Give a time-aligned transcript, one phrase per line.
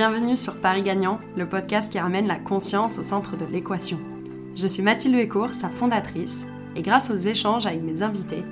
[0.00, 3.98] Bienvenue sur Paris Gagnant, le podcast qui ramène la conscience au centre de l'équation.
[4.54, 8.42] Je suis Mathilde Huécourt, sa fondatrice, et grâce aux échanges avec mes invités,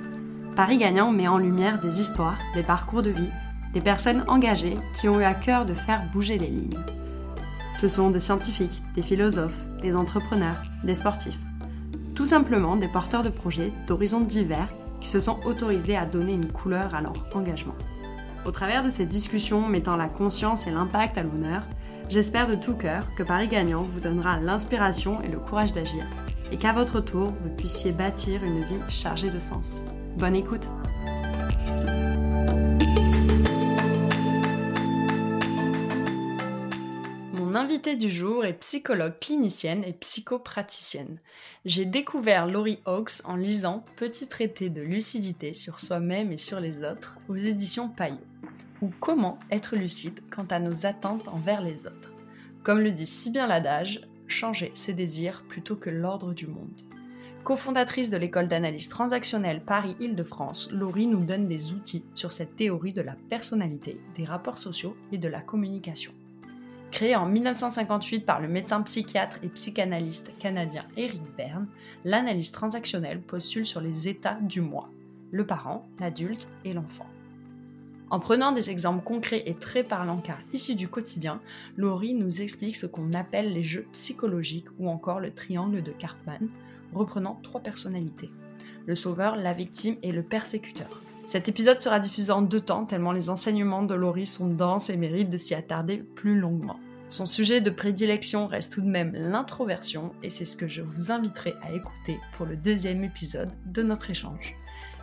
[0.55, 3.31] Paris Gagnant met en lumière des histoires, des parcours de vie,
[3.73, 6.77] des personnes engagées qui ont eu à cœur de faire bouger les lignes.
[7.71, 11.39] Ce sont des scientifiques, des philosophes, des entrepreneurs, des sportifs.
[12.13, 14.69] Tout simplement des porteurs de projets d'horizons divers
[15.01, 17.73] qui se sont autorisés à donner une couleur à leur engagement.
[18.45, 21.63] Au travers de ces discussions mettant la conscience et l'impact à l'honneur,
[22.09, 26.05] j'espère de tout cœur que Paris Gagnant vous donnera l'inspiration et le courage d'agir,
[26.51, 29.83] et qu'à votre tour, vous puissiez bâtir une vie chargée de sens.
[30.17, 30.67] Bonne écoute
[37.69, 41.19] Mon invitée du jour est psychologue clinicienne et psychopraticienne.
[41.65, 46.83] J'ai découvert Laurie Hawkes en lisant Petit traité de lucidité sur soi-même et sur les
[46.83, 48.17] autres aux éditions Payot
[48.81, 52.11] ou comment être lucide quant à nos attentes envers les autres.
[52.63, 56.81] Comme le dit si bien l'adage, changer ses désirs plutôt que l'ordre du monde.
[57.43, 63.01] Cofondatrice de l'école d'analyse transactionnelle Paris-Île-de-France, Laurie nous donne des outils sur cette théorie de
[63.01, 66.13] la personnalité, des rapports sociaux et de la communication.
[66.91, 71.67] Créée en 1958 par le médecin psychiatre et psychanalyste canadien Eric Berne,
[72.03, 74.89] l'analyse transactionnelle postule sur les états du moi,
[75.31, 77.05] le parent, l'adulte et l'enfant.
[78.09, 81.39] En prenant des exemples concrets et très parlants car issus du quotidien,
[81.77, 86.49] Laurie nous explique ce qu'on appelle les jeux psychologiques ou encore le triangle de Karpman,
[86.91, 88.31] reprenant trois personnalités.
[88.87, 91.03] Le sauveur, la victime et le persécuteur.
[91.29, 94.97] Cet épisode sera diffusé en deux temps tellement les enseignements de Laurie sont denses et
[94.97, 96.79] méritent de s'y attarder plus longuement.
[97.09, 101.11] Son sujet de prédilection reste tout de même l'introversion et c'est ce que je vous
[101.11, 104.55] inviterai à écouter pour le deuxième épisode de notre échange.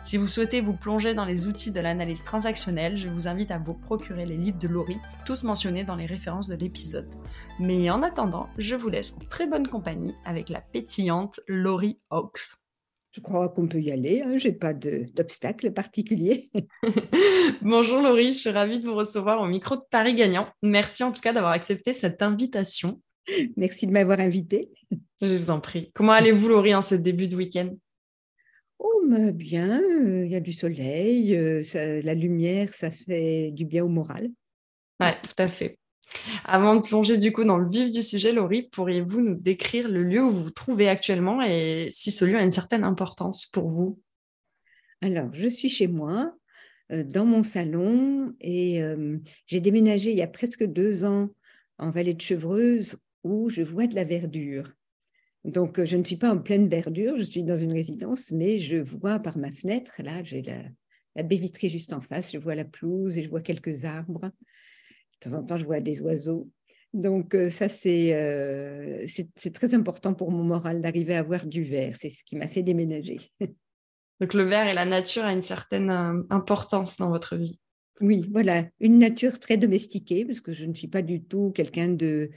[0.03, 3.57] Si vous souhaitez vous plonger dans les outils de l'analyse transactionnelle, je vous invite à
[3.57, 7.07] vous procurer les livres de Laurie, tous mentionnés dans les références de l'épisode.
[7.61, 12.66] Mais en attendant, je vous laisse en très bonne compagnie avec la pétillante Laurie Hawks.
[13.17, 16.51] Je crois qu'on peut y aller, hein, je n'ai pas d'obstacle particulier.
[17.63, 20.47] Bonjour Laurie, je suis ravie de vous recevoir au micro de Paris Gagnant.
[20.61, 23.01] Merci en tout cas d'avoir accepté cette invitation.
[23.55, 24.69] Merci de m'avoir invité.
[25.21, 25.91] Je vous en prie.
[25.95, 27.75] Comment allez-vous Laurie en ce début de week-end?
[28.77, 29.01] Oh,
[29.33, 31.35] bien, il y a du soleil,
[32.03, 34.29] la lumière, ça fait du bien au moral.
[34.99, 35.79] Oui, tout à fait.
[36.45, 40.03] Avant de plonger du coup dans le vif du sujet, Laurie, pourriez-vous nous décrire le
[40.03, 43.69] lieu où vous vous trouvez actuellement et si ce lieu a une certaine importance pour
[43.69, 43.99] vous?
[45.01, 46.33] Alors, je suis chez moi,
[46.89, 48.81] dans mon salon, et
[49.45, 51.29] j'ai déménagé il y a presque deux ans
[51.77, 54.71] en vallée de Chevreuse où je vois de la verdure.
[55.43, 58.77] Donc, je ne suis pas en pleine verdure, je suis dans une résidence, mais je
[58.77, 62.65] vois par ma fenêtre, là, j'ai la, baie vitrée juste en face, je vois la
[62.65, 64.31] pelouse et je vois quelques arbres.
[65.21, 66.49] De temps en temps, je vois des oiseaux.
[66.93, 68.13] Donc, ça, c'est
[69.53, 71.95] très important pour mon moral d'arriver à voir du vert.
[71.95, 73.19] C'est ce qui m'a fait déménager.
[74.19, 75.91] Donc, le vert et la nature a une certaine
[76.29, 77.59] importance dans votre vie.
[77.99, 81.89] Oui, voilà, une nature très domestiquée, parce que je ne suis pas du tout quelqu'un
[81.89, 82.29] de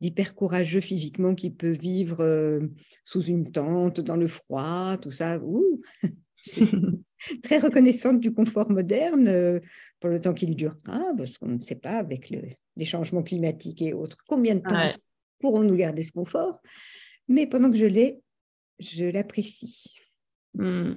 [0.00, 2.60] d'hyper courageux physiquement qui peut vivre euh,
[3.04, 5.40] sous une tente, dans le froid, tout ça.
[5.42, 5.80] Ouh
[7.42, 9.60] très reconnaissante du confort moderne euh,
[10.00, 13.92] pour le temps qu'il durera, parce qu'on ne sait pas avec les changements climatiques et
[13.92, 14.92] autres combien de temps
[15.40, 16.60] pourrons-nous garder ce confort.
[17.28, 18.18] Mais pendant que je l'ai,
[18.78, 19.94] je l'apprécie.
[20.54, 20.94] Hmm.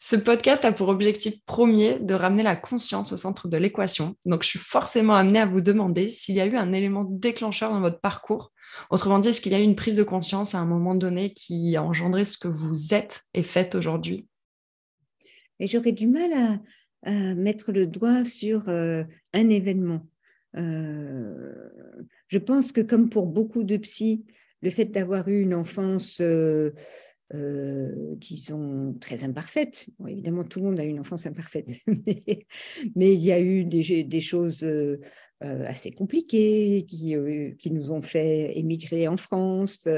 [0.00, 4.16] Ce podcast a pour objectif premier de ramener la conscience au centre de l'équation.
[4.24, 7.70] Donc, je suis forcément amenée à vous demander s'il y a eu un élément déclencheur
[7.70, 8.52] dans votre parcours.
[8.90, 11.32] Autrement dit, est-ce qu'il y a eu une prise de conscience à un moment donné
[11.32, 14.26] qui a engendré ce que vous êtes et faites aujourd'hui?
[15.62, 16.32] Et j'aurais du mal
[17.04, 20.08] à, mettre le doigt sur euh, un événement.
[20.56, 21.52] Euh,
[22.28, 24.24] je pense que comme pour beaucoup de psy,
[24.60, 26.70] le fait d'avoir eu une enfance euh,
[28.38, 29.86] sont très imparfaites.
[30.08, 31.68] évidemment, tout le monde a une enfance imparfaite,
[32.96, 34.66] mais, il y a eu des, choses
[35.40, 39.88] assez compliquées qui, nous ont fait émigrer en France.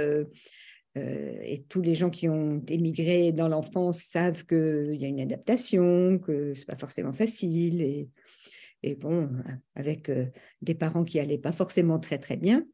[0.96, 6.18] Et tous les gens qui ont émigré dans l'enfance savent qu'il y a une adaptation,
[6.18, 8.08] que ce n'est pas forcément facile.
[8.82, 9.28] Et, bon,
[9.74, 10.10] avec
[10.62, 12.64] des parents qui n'allaient pas forcément très très bien.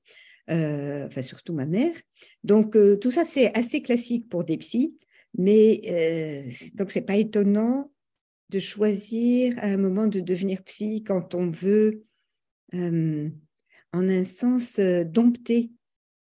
[0.50, 1.92] Euh, enfin surtout ma mère.
[2.42, 4.96] Donc euh, tout ça c'est assez classique pour des psys,
[5.38, 7.92] mais euh, donc c'est pas étonnant
[8.48, 12.04] de choisir à un moment de devenir psy quand on veut,
[12.72, 13.28] en
[13.92, 15.70] un sens, dompter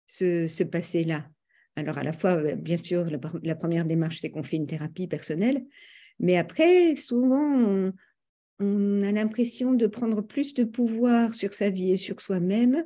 [0.08, 1.30] ce, passé-là.
[1.76, 3.06] Alors à la fois, bien sûr,
[3.44, 5.66] la, première démarche c'est qu'on fait une thérapie personnelle,
[6.20, 7.92] mais après souvent
[8.60, 12.86] on a l'impression de prendre plus de pouvoir sur sa vie et sur soi-même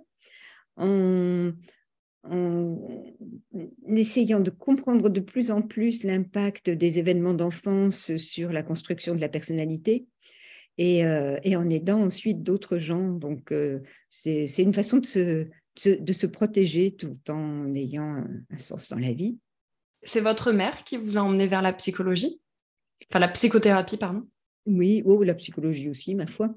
[0.78, 1.52] en,
[3.88, 9.22] essayant de comprendre de plus en plus l'impact des événements d'enfance sur la construction de
[9.22, 10.08] la personnalité
[10.78, 13.10] et, euh, en aidant ensuite d'autres gens.
[13.10, 15.48] Donc, euh, c'est une façon de se,
[15.88, 19.38] de se protéger tout en ayant un, sens dans la vie.
[20.04, 22.42] C'est votre mère qui vous a emmené vers la psychologie?
[23.10, 24.28] Enfin, la psychothérapie, pardon.
[24.66, 26.54] Oui, ou la psychologie aussi, ma foi.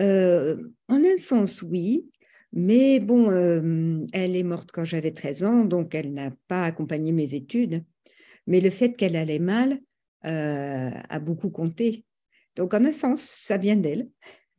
[0.00, 0.56] Euh,
[0.88, 2.10] en un sens, oui.
[2.52, 7.12] Mais bon, euh, elle est morte quand j'avais 13 ans, donc elle n'a pas accompagné
[7.12, 7.84] mes études.
[8.46, 9.80] Mais le fait qu'elle allait mal
[10.24, 12.04] euh, a beaucoup compté.
[12.54, 14.08] Donc, en un sens, ça vient d'elle.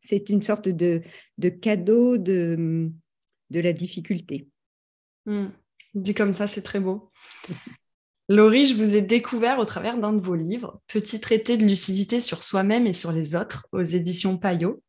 [0.01, 1.01] C'est une sorte de,
[1.37, 2.91] de cadeau de,
[3.49, 4.47] de la difficulté.
[5.25, 5.47] Hmm.
[5.93, 7.11] Dit comme ça, c'est très beau.
[8.29, 12.19] Laurie, je vous ai découvert au travers d'un de vos livres, Petit traité de lucidité
[12.19, 14.83] sur soi-même et sur les autres, aux éditions Payot.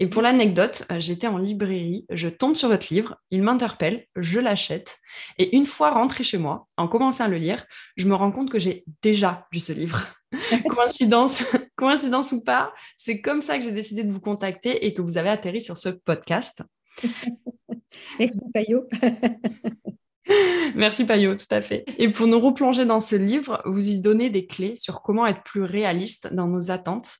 [0.00, 4.40] Et pour l'anecdote, euh, j'étais en librairie, je tombe sur votre livre, il m'interpelle, je
[4.40, 4.98] l'achète,
[5.38, 7.64] et une fois rentrée chez moi, en commençant à le lire,
[7.96, 10.06] je me rends compte que j'ai déjà lu ce livre.
[10.68, 11.44] coïncidence,
[11.76, 15.18] coïncidence ou pas, c'est comme ça que j'ai décidé de vous contacter et que vous
[15.18, 16.62] avez atterri sur ce podcast.
[18.18, 18.86] Merci Payot.
[20.74, 21.84] Merci Payot, tout à fait.
[21.98, 25.42] Et pour nous replonger dans ce livre, vous y donnez des clés sur comment être
[25.42, 27.12] plus réaliste dans nos attentes.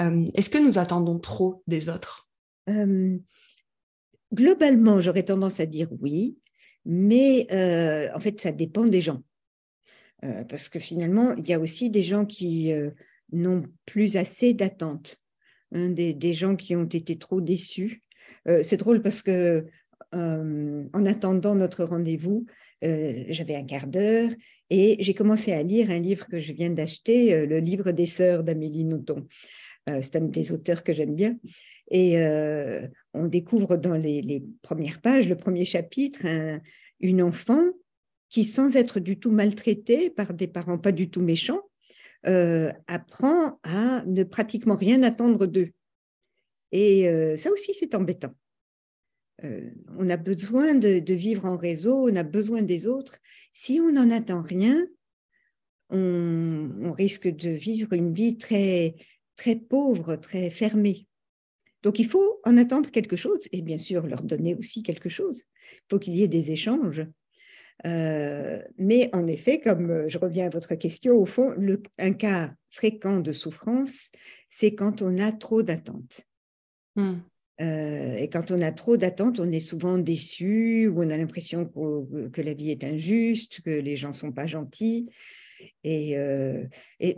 [0.00, 2.28] Euh, est-ce que nous attendons trop des autres?
[2.68, 3.16] Euh,
[4.32, 6.38] Globalement, j'aurais tendance à dire oui,
[6.86, 9.22] mais euh, en fait, ça dépend des gens.
[10.48, 12.72] parce que finalement, il y a aussi des gens qui
[13.32, 15.18] n'ont plus assez d'attentes,
[15.74, 18.02] hein, des, des, gens qui ont été trop déçus.
[18.46, 19.66] C'est drôle parce que
[20.14, 22.46] euh, en attendant notre rendez-vous,
[22.84, 24.30] euh, j'avais un quart d'heure
[24.68, 28.06] et j'ai commencé à lire un livre que je viens d'acheter, euh, le livre des
[28.06, 29.26] sœurs d'Amélie Nothomb.
[29.86, 31.38] c'est un des auteurs que j'aime bien.
[31.90, 32.16] Et
[33.12, 36.22] on découvre dans les, premières pages, le premier chapitre,
[37.00, 37.64] une enfant
[38.30, 41.62] qui, sans être du tout maltraitée par des parents pas du tout méchants,
[42.22, 45.72] apprend à ne pratiquement rien attendre d'eux.
[46.72, 48.34] Et ça aussi, c'est embêtant.
[49.44, 53.18] Euh, on a besoin de, vivre en réseau, on a besoin des autres.
[53.52, 54.86] Si on n'en attend rien,
[55.90, 58.94] on, risque de vivre une vie très,
[59.36, 61.06] très pauvre, très fermée.
[61.82, 65.44] Donc il faut en attendre quelque chose et bien sûr leur donner aussi quelque chose.
[65.72, 67.04] Il faut qu'il y ait des échanges.
[67.84, 71.54] Euh, mais en effet, comme je reviens à votre question, au fond,
[71.98, 74.12] un cas fréquent de souffrance,
[74.50, 76.24] c'est quand on a trop d'attentes.
[76.96, 77.20] Hmm.
[77.60, 81.66] Euh, et quand on a trop d'attentes, on est souvent déçu ou on a l'impression
[81.66, 85.10] que, la vie est injuste, que les gens sont pas gentils.
[85.84, 86.64] Et, euh,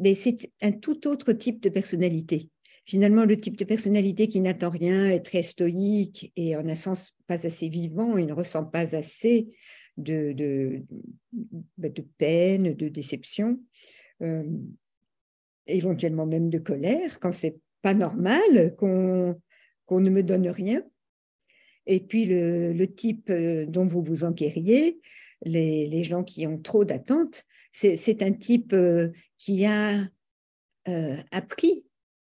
[0.00, 2.50] mais c'est un tout autre type de personnalité.
[2.84, 7.16] Finalement, le type de personnalité qui n'attend rien est très stoïque et en un sens
[7.26, 9.48] pas assez vivant, il ne ressent pas assez
[9.96, 10.82] de,
[11.78, 11.88] bah,
[12.18, 13.58] peine, de déception,
[14.22, 14.44] euh,
[15.66, 19.40] éventuellement même de colère quand c'est pas normal qu'on
[19.86, 20.82] qu'on ne me donne rien.
[21.86, 25.00] Et puis le, type euh, dont vous vous enquériez,
[25.44, 29.08] les, gens qui ont trop d'attentes, c'est un type euh,
[29.38, 29.98] qui a
[30.88, 31.84] euh, appris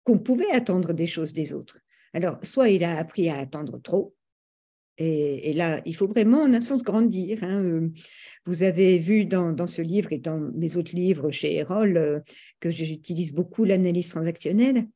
[0.04, 1.80] qu'on pouvait attendre des choses des autres.
[2.14, 4.16] Alors, soit il a appris à attendre trop,
[5.02, 7.42] et, là, il faut vraiment, en un sens, grandir.
[7.42, 7.90] Hein.
[8.46, 12.22] Vous avez vu dans, ce livre et dans mes autres livres chez Erol
[12.60, 14.90] que j'utilise beaucoup l'analyse transactionnelle.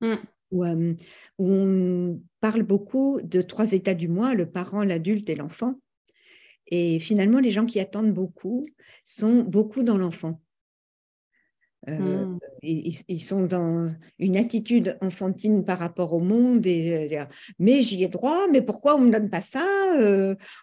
[0.00, 0.14] Mm.
[0.52, 0.94] Euh,
[1.38, 5.80] où, on parle beaucoup de trois états du moi, le parent, l'adulte et l'enfant.
[6.66, 8.66] Et finalement, les gens qui attendent beaucoup
[9.04, 10.40] sont beaucoup dans l'enfant.
[11.88, 12.38] Euh, hmm.
[12.62, 16.64] ils, sont dans une attitude enfantine par rapport au monde.
[16.66, 17.24] Et, euh,
[17.58, 19.66] mais j'y ai droit, mais pourquoi on ne me donne pas ça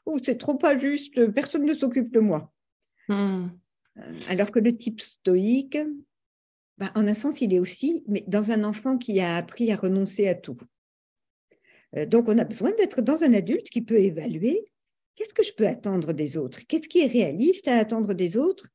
[0.05, 2.51] oh, C'est trop pas juste, personne ne s'occupe de moi.
[3.07, 3.49] Hmm.
[4.29, 5.77] Alors que le type stoïque,
[6.81, 9.75] bah, en un sens, il est aussi mais dans un enfant qui a appris à
[9.75, 10.57] renoncer à tout.
[11.95, 14.65] Euh, donc, on a besoin d'être dans un adulte qui peut évaluer
[15.15, 18.67] qu'est-ce que je peux attendre des autres, qu'est-ce qui est réaliste à attendre des autres,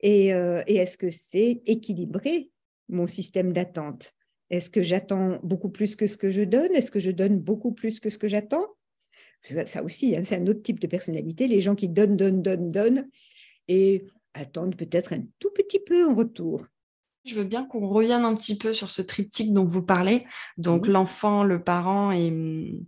[0.00, 2.50] et, euh, est-ce que c'est équilibré
[2.88, 4.14] mon système d'attente?
[4.50, 6.74] Est-ce que j'attends beaucoup plus que ce que je donne?
[6.74, 8.66] Est-ce que je donne beaucoup plus que ce que j'attends?
[9.66, 12.72] Ça, aussi, hein, c'est un autre type de personnalité, les gens qui donnent, donnent, donnent,
[12.72, 13.08] donnent,
[13.68, 16.66] et attendent peut-être un tout petit peu en retour.
[17.24, 20.26] Je veux bien qu'on revienne un petit peu sur ce triptyque dont vous parlez,
[20.58, 22.84] donc l'enfant, le parent et,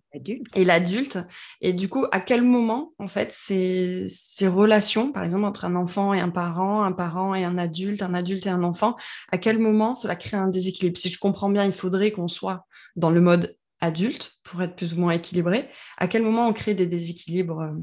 [0.55, 1.19] et l'adulte.
[1.62, 5.75] Et du coup, à quel moment, en fait, ces, ces, relations, par exemple, entre un
[5.75, 8.97] enfant et un parent, un parent et un adulte, un adulte et un enfant,
[9.33, 10.99] à quel moment cela crée un déséquilibre?
[10.99, 14.93] Si je comprends bien, il faudrait qu'on soit dans le mode adulte pour être plus
[14.93, 15.71] ou moins équilibré.
[15.97, 17.75] À quel moment on crée des déséquilibres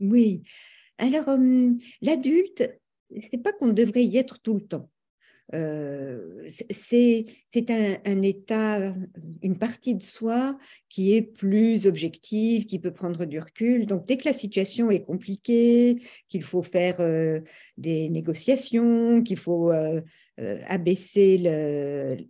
[0.00, 0.42] Oui.
[0.98, 1.38] Alors,
[2.02, 2.78] l'adulte,
[3.30, 4.90] c'est pas qu'on devrait y être tout le temps.
[5.54, 7.26] Euh, c'est
[7.70, 8.94] un, un, état,
[9.42, 13.86] une partie de soi qui est plus objective, qui peut prendre du recul.
[13.86, 17.40] Donc, dès que la situation est compliquée, qu'il faut faire euh,
[17.76, 20.00] des négociations, qu'il faut euh,
[20.68, 21.36] abaisser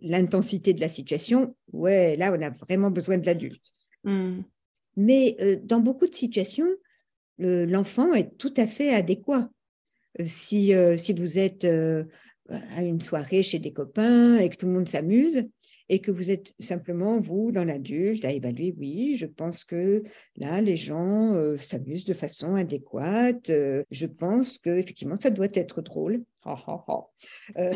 [0.01, 3.63] l'intensité de la situation, ouais, là, on a vraiment besoin de l'adulte.
[4.03, 4.39] Mmh.
[4.97, 6.67] Mais dans beaucoup de situations,
[7.39, 9.49] l'enfant est tout à fait adéquat.
[10.23, 11.65] Si, si vous êtes
[12.75, 15.45] à une soirée chez des copains et que tout le monde s'amuse
[15.89, 20.03] et que vous êtes simplement, vous, dans l'adulte, à évaluer, oui, je pense que
[20.37, 23.49] là, les gens euh, s'amusent de façon adéquate.
[23.49, 26.23] Euh, je pense que effectivement, ça doit être drôle.
[27.57, 27.73] Euh,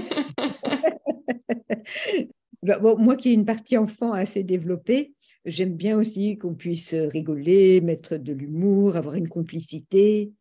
[2.97, 5.13] moi qui ai une partie enfant assez développée,
[5.45, 10.31] j'aime bien aussi qu'on puisse rigoler, mettre de l'humour, avoir une complicité.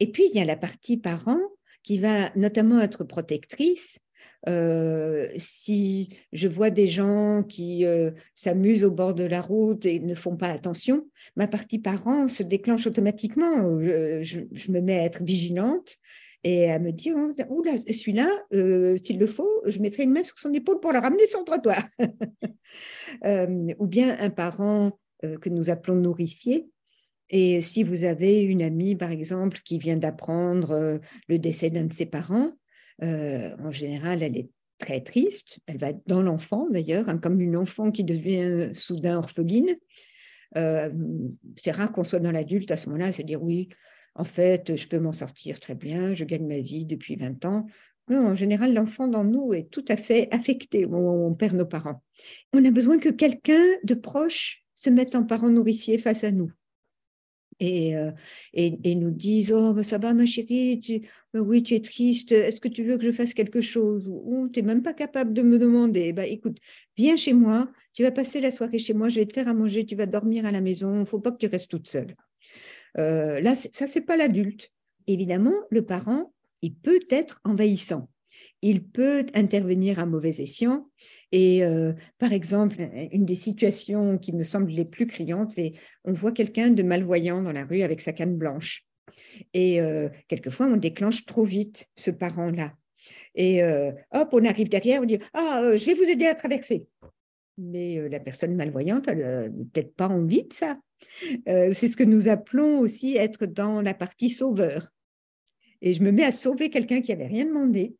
[0.00, 1.40] Et puis, il y a la partie parent
[1.86, 4.00] qui va notamment être protectrice.
[4.48, 10.00] Euh, si je vois des gens qui euh, s'amusent au bord de la route et
[10.00, 13.80] ne font pas attention, ma partie parent se déclenche automatiquement.
[13.80, 15.96] Je, me mets à être vigilante
[16.42, 20.38] et à me dire là, celui-là, euh, s'il le faut, je mettrai une main sur
[20.38, 21.82] son épaule pour le ramener sur le trottoir.
[23.78, 26.68] ou bien un parent que nous appelons nourricier,
[27.30, 31.84] et si vous avez une amie, par exemple, qui vient d'apprendre euh, le décès d'un
[31.84, 32.52] de ses parents,
[33.02, 35.58] euh, en général, elle est très triste.
[35.66, 39.74] Elle va dans l'enfant, d'ailleurs, hein, comme une enfant qui devient soudain orpheline.
[40.56, 40.90] Euh,
[41.56, 43.68] c'est rare qu'on soit dans l'adulte à ce moment-là, se dire oui,
[44.14, 47.66] en fait, je peux m'en sortir très bien, je gagne ma vie depuis 20 ans.
[48.08, 52.02] Non, en général, l'enfant dans nous est tout à fait affecté on perd nos parents.
[52.52, 56.52] On a besoin que quelqu'un de proche se mette en parent nourricier face à nous
[57.60, 58.10] et, euh,
[58.52, 61.00] et, et, nous disent Oh, ben, ça va, ma chérie, tu,
[61.32, 64.08] ben oui, tu es triste, est-ce que tu veux que je fasse quelque chose?
[64.08, 66.58] Ou tu n'es même pas capable de me demander bah, Écoute,
[66.96, 69.54] viens chez moi, tu vas passer la soirée chez moi, je vais te faire à
[69.54, 71.88] manger, tu vas dormir à la maison, il ne faut pas que tu restes toute
[71.88, 72.14] seule.
[72.98, 74.70] Euh, là, ça, c'est pas l'adulte.
[75.06, 76.32] Évidemment, le parent,
[76.62, 78.08] il peut être envahissant
[78.62, 80.88] il peut intervenir à mauvais escient.
[81.32, 82.76] Et euh, par exemple,
[83.12, 87.42] une des situations qui me semble les plus criantes, c'est on voit quelqu'un de malvoyant
[87.42, 88.84] dans la rue avec sa canne blanche.
[89.52, 92.74] Et euh, quelquefois, on déclenche trop vite ce parent-là.
[93.34, 96.86] Et euh, hop, on arrive derrière, on dit Ah, je vais vous aider à traverser.
[97.58, 100.78] Mais la personne malvoyante, elle n'a peut-être pas envie de ça.
[101.46, 104.92] c'est ce que nous appelons aussi être dans la partie sauveur.
[105.80, 107.96] Et je me mets à sauver quelqu'un qui n'avait rien demandé.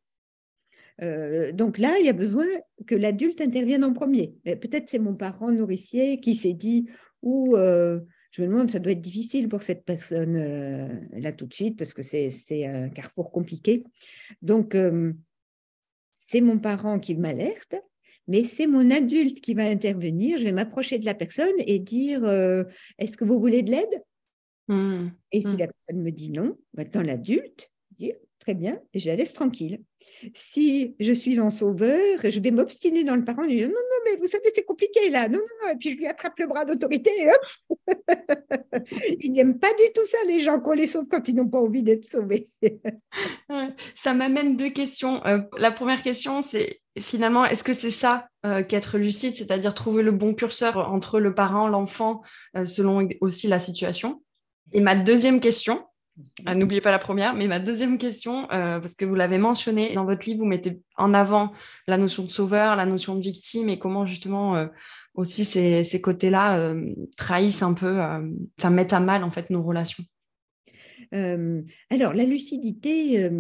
[1.03, 2.47] Euh, donc là, il y a besoin
[2.87, 4.35] que l'adulte intervienne en premier.
[4.45, 6.89] Peut-être c'est mon parent nourricier qui s'est dit,
[7.23, 8.01] ou euh,
[8.31, 11.79] je me demande, ça doit être difficile pour cette personne euh, là tout de suite,
[11.79, 13.85] parce que c'est un carrefour compliqué.
[14.43, 14.77] Donc,
[16.19, 17.77] c'est mon parent qui m'alerte,
[18.29, 20.39] mais c'est mon adulte qui va intervenir.
[20.39, 22.25] Je vais m'approcher de la personne et dire,
[22.99, 24.03] est-ce que vous voulez de l'aide?
[24.69, 25.11] Mmh.
[25.31, 25.59] Et si mmh.
[25.59, 28.13] la personne me dit non, maintenant l'adulte dit,
[28.47, 29.81] très bien, je la laisse tranquille.
[30.33, 34.29] Si je suis en sauveur, je vais m'obstiner dans le parent non, non, mais vous
[34.29, 37.29] savez, c'est compliqué là, non, non, et puis je lui attrape le bras d'autorité et
[37.29, 37.79] hop
[39.21, 41.59] Ils n'aiment pas du tout ça, les gens qu'on les sauve quand ils n'ont pas
[41.59, 42.47] envie d'être sauvés.
[43.97, 45.27] ça m'amène deux questions.
[45.27, 50.05] Euh, la première question, c'est finalement, est-ce que c'est ça euh, qu'être lucide, c'est-à-dire trouver
[50.05, 52.23] le bon curseur entre le parent, l'enfant,
[52.57, 54.23] euh, selon aussi la situation?
[54.73, 55.85] Et ma deuxième question,
[56.47, 59.95] ah, n'oubliez pas la première, mais ma deuxième question, euh, parce que vous l'avez mentionné
[59.95, 61.53] dans votre livre, vous mettez en avant
[61.87, 64.67] la notion de sauveur, la notion de victime et comment justement euh,
[65.15, 68.01] aussi ces, côtés-là euh, trahissent un peu,
[68.59, 70.05] enfin mettent à mal en fait nos relations.
[71.13, 73.31] alors la lucidité,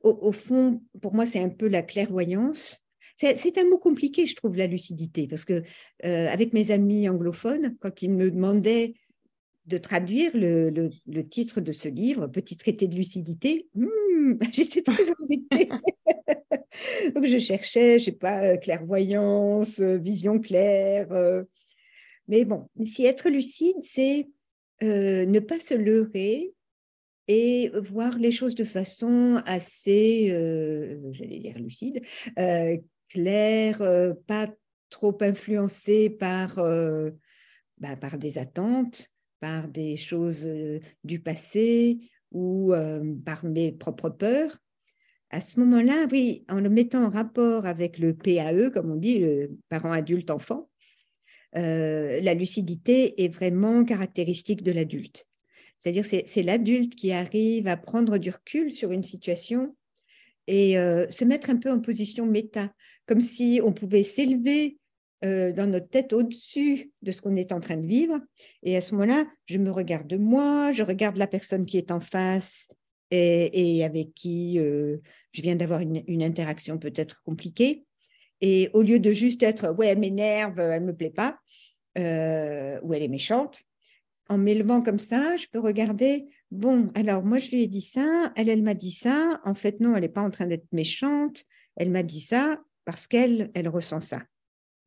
[0.00, 2.80] au, fond, pour moi, c'est un peu la clairvoyance.
[3.16, 5.62] C'est un mot compliqué, je trouve, la lucidité, parce que
[6.02, 8.94] avec mes amis anglophones, quand ils me demandaient
[9.66, 10.90] de traduire le,
[11.22, 13.68] titre de ce livre, Petit traité de lucidité.
[13.74, 15.70] Hmm, j'étais très embêtée.
[17.14, 21.10] Donc je cherchais, je sais pas, euh, clairvoyance, euh, vision claire.
[21.12, 21.44] Euh.
[22.28, 24.28] Mais bon, si être lucide, c'est
[24.82, 26.52] ne pas se leurrer
[27.26, 30.28] et voir les choses de façon assez,
[31.12, 32.02] j'allais dire lucide,
[33.08, 34.50] claire, pas
[34.90, 36.56] trop influencée par,
[37.78, 39.10] bah, par des attentes
[39.44, 41.98] par des choses euh, du passé
[42.32, 44.56] ou euh, par mes propres peurs.
[45.28, 49.18] À ce moment-là, oui, en le mettant en rapport avec le PAE, comme on dit,
[49.18, 50.70] le parent adulte enfant,
[51.58, 55.26] euh, la lucidité est vraiment caractéristique de l'adulte.
[55.78, 59.76] C'est-à-dire c'est l'adulte qui arrive à prendre du recul sur une situation
[60.46, 60.76] et
[61.10, 62.72] se mettre un peu en position méta,
[63.04, 64.78] comme si on pouvait s'élever
[65.24, 68.18] euh, dans notre tête au-dessus de ce qu'on est en train de vivre.
[68.62, 72.00] Et à ce moment-là, je me regarde moi, je regarde la personne qui est en
[72.00, 72.68] face
[73.10, 74.98] et, avec qui euh,
[75.32, 77.84] je viens d'avoir une, interaction peut-être compliquée.
[78.40, 81.38] Et au lieu de juste être, ouais, elle m'énerve, elle ne me plaît pas,
[81.96, 83.62] euh, ou elle est méchante,
[84.28, 88.32] en m'élevant comme ça, je peux regarder, bon, alors moi je lui ai dit ça,
[88.36, 91.44] elle, elle m'a dit ça, en fait non, elle n'est pas en train d'être méchante,
[91.76, 94.22] elle m'a dit ça parce qu'elle, elle ressent ça.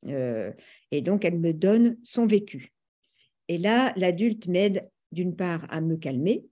[0.06, 0.52] Euh,
[0.92, 2.74] et donc, elle me donne son vécu.
[3.48, 6.46] Et là, l'adulte m'aide d'une part à me calmer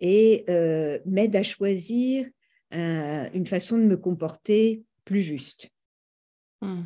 [0.00, 2.26] et euh, m'aide à choisir
[2.72, 5.70] une façon de me comporter plus juste.
[6.60, 6.82] Hmm.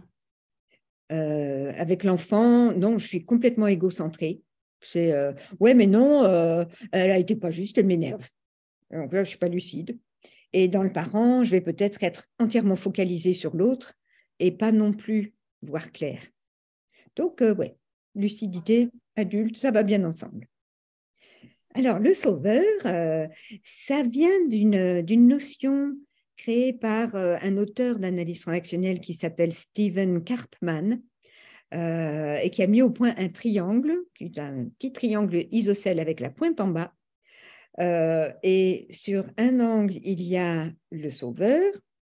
[1.10, 4.42] Euh, avec l'enfant, non, je suis complètement égocentrée.
[4.80, 5.12] C'est
[5.58, 6.24] ouais, mais non,
[6.92, 8.28] elle a été pas juste, elle m'énerve.
[8.92, 9.98] Donc là, je suis pas lucide.
[10.52, 13.94] Et dans le parent, je vais peut-être être entièrement focalisée sur l'autre
[14.38, 16.20] et pas non plus voir clair.
[17.16, 17.76] Donc, euh, ouais,
[18.14, 20.46] lucidité, adulte, ça va bien ensemble.
[21.74, 23.28] Alors, le sauveur, euh,
[23.64, 25.96] ça vient d'une notion
[26.36, 31.00] créée par euh, un auteur d'analyse transactionnelle qui s'appelle Stephen Karpman
[31.72, 33.94] et qui a mis au point un triangle,
[34.38, 36.92] un petit triangle isocèle avec la pointe en bas.
[38.42, 41.72] et sur un angle, il y a le sauveur,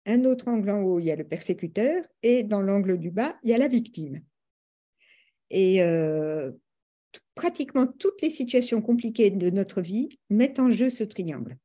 [0.05, 3.35] un autre angle en haut, il y a le persécuteur, et dans l'angle du bas,
[3.43, 4.21] il y a la victime.
[5.49, 6.51] Et euh,
[7.35, 11.57] pratiquement toutes les situations compliquées de notre vie mettent en jeu ce triangle.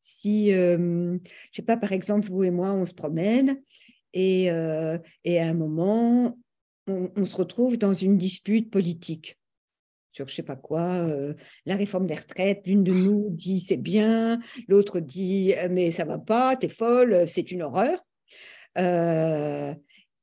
[0.00, 1.20] Si, euh, je ne
[1.52, 3.62] sais pas, par exemple, vous et moi, on se promène,
[4.12, 6.38] et, euh, et à un moment,
[6.86, 9.38] on, se retrouve dans une dispute politique
[10.14, 11.34] sur je sais pas quoi, euh,
[11.66, 12.62] la réforme des retraites.
[12.66, 17.26] L'une de nous dit c'est bien, l'autre dit euh, mais ça va pas, t'es folle,
[17.26, 18.04] c'est une horreur.
[18.78, 19.74] Euh,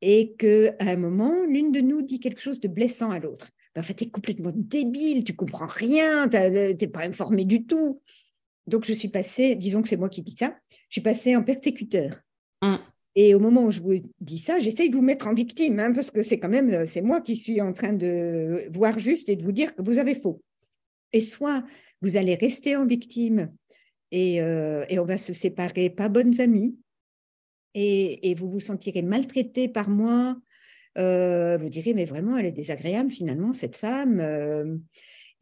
[0.01, 3.49] et que à un moment, l'une de nous dit quelque chose de blessant à l'autre.
[3.75, 8.01] Ben, en fait, complètement débile, tu comprends rien, tu n'es pas informé du tout.
[8.67, 11.43] Donc, je suis passée, disons que c'est moi qui dis ça, je suis passée en
[11.43, 12.19] persécuteur.
[12.61, 12.75] Mmh.
[13.15, 15.91] Et au moment où je vous dis ça, j'essaye de vous mettre en victime, hein,
[15.91, 19.27] parce que c'est quand même, euh, c'est moi qui suis en train de voir juste
[19.27, 20.41] et de vous dire que vous avez faux.
[21.11, 21.63] Et soit
[22.01, 23.51] vous allez rester en victime
[24.11, 26.77] et, euh, on va se séparer, pas bonnes amies,
[27.73, 30.37] et, vous vous sentirez maltraité par moi.
[30.97, 34.19] Euh, vous direz, mais vraiment, elle est désagréable finalement, cette femme.
[34.19, 34.77] Euh,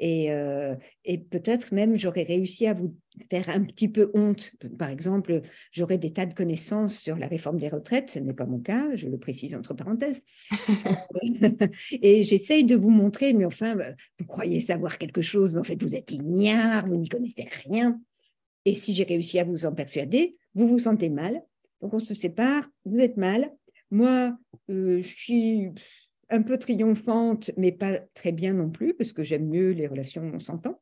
[0.02, 2.96] euh, et, peut-être même j'aurais réussi à vous
[3.30, 4.54] faire un petit peu honte.
[4.78, 8.46] Par exemple, j'aurais des tas de connaissances sur la réforme des retraites, ce n'est pas
[8.46, 10.22] mon cas, je le précise entre parenthèses.
[12.02, 13.76] et j'essaye de vous montrer, mais enfin,
[14.20, 18.00] vous croyez savoir quelque chose, mais en fait, vous êtes ignare, vous n'y connaissez rien.
[18.66, 21.44] Et si j'ai réussi à vous en persuader, vous vous sentez mal.
[21.82, 23.52] Donc on se sépare, vous êtes mal.
[23.92, 24.38] Moi,
[24.70, 25.72] euh, je suis
[26.30, 30.30] un peu triomphante, mais pas très bien non plus, parce que j'aime mieux les relations
[30.34, 30.82] on s'entend.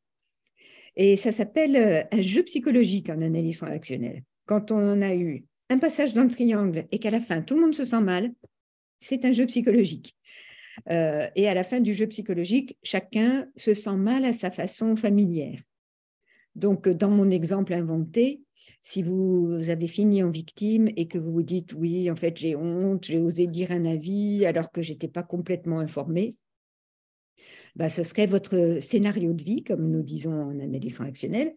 [0.95, 4.23] Et ça s'appelle euh, un jeu psychologique en analyse transactionnelle.
[4.45, 7.61] Quand on a eu un passage dans le triangle et qu'à la fin, tout le
[7.61, 8.31] monde se sent mal,
[8.99, 10.15] c'est un jeu psychologique.
[10.89, 14.95] Euh, et à la fin du jeu psychologique, chacun se sent mal à sa façon
[14.95, 15.59] familière.
[16.55, 18.41] Donc, dans mon exemple inventé,
[18.81, 22.55] si vous avez fini en victime et que vous vous dites oui, en fait, j'ai
[22.55, 26.35] honte, j'ai osé dire un avis alors que je n'étais pas complètement informée,
[27.75, 31.53] bah, ce serait votre scénario de vie, comme nous disons en analyse transactionnelle,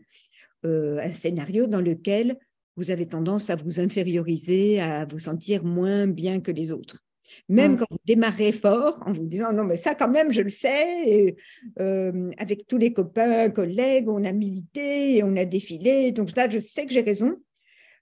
[0.66, 2.36] euh, un scénario dans lequel
[2.76, 7.02] vous avez tendance à vous inférioriser, à vous sentir moins bien que les autres.
[7.48, 10.50] Même quand vous démarrez fort, en vous disant non, mais ça quand même, je le
[10.50, 11.36] sais,
[11.80, 16.48] euh, avec tous les copains, collègues, on a milité et on a défilé, donc là,
[16.48, 17.36] je sais que j'ai raison.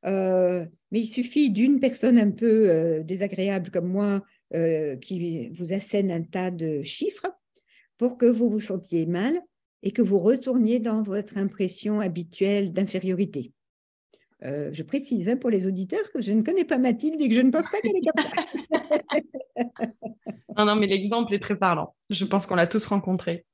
[0.06, 4.22] Euh, mais il suffit d'une personne un peu euh, désagréable comme moi
[5.02, 7.26] qui vous assène un tas de chiffres
[7.98, 9.42] pour que vous vous sentiez mal
[9.82, 13.52] et que vous retourniez dans votre impression habituelle d'infériorité.
[14.44, 17.34] Euh, je précise hein, pour les auditeurs que je ne connais pas Mathilde et que
[17.34, 18.30] je ne pense pas qu'elle est capable.
[20.56, 21.94] non, non, mais l'exemple est très parlant.
[22.08, 23.44] Je pense qu'on l'a tous rencontré.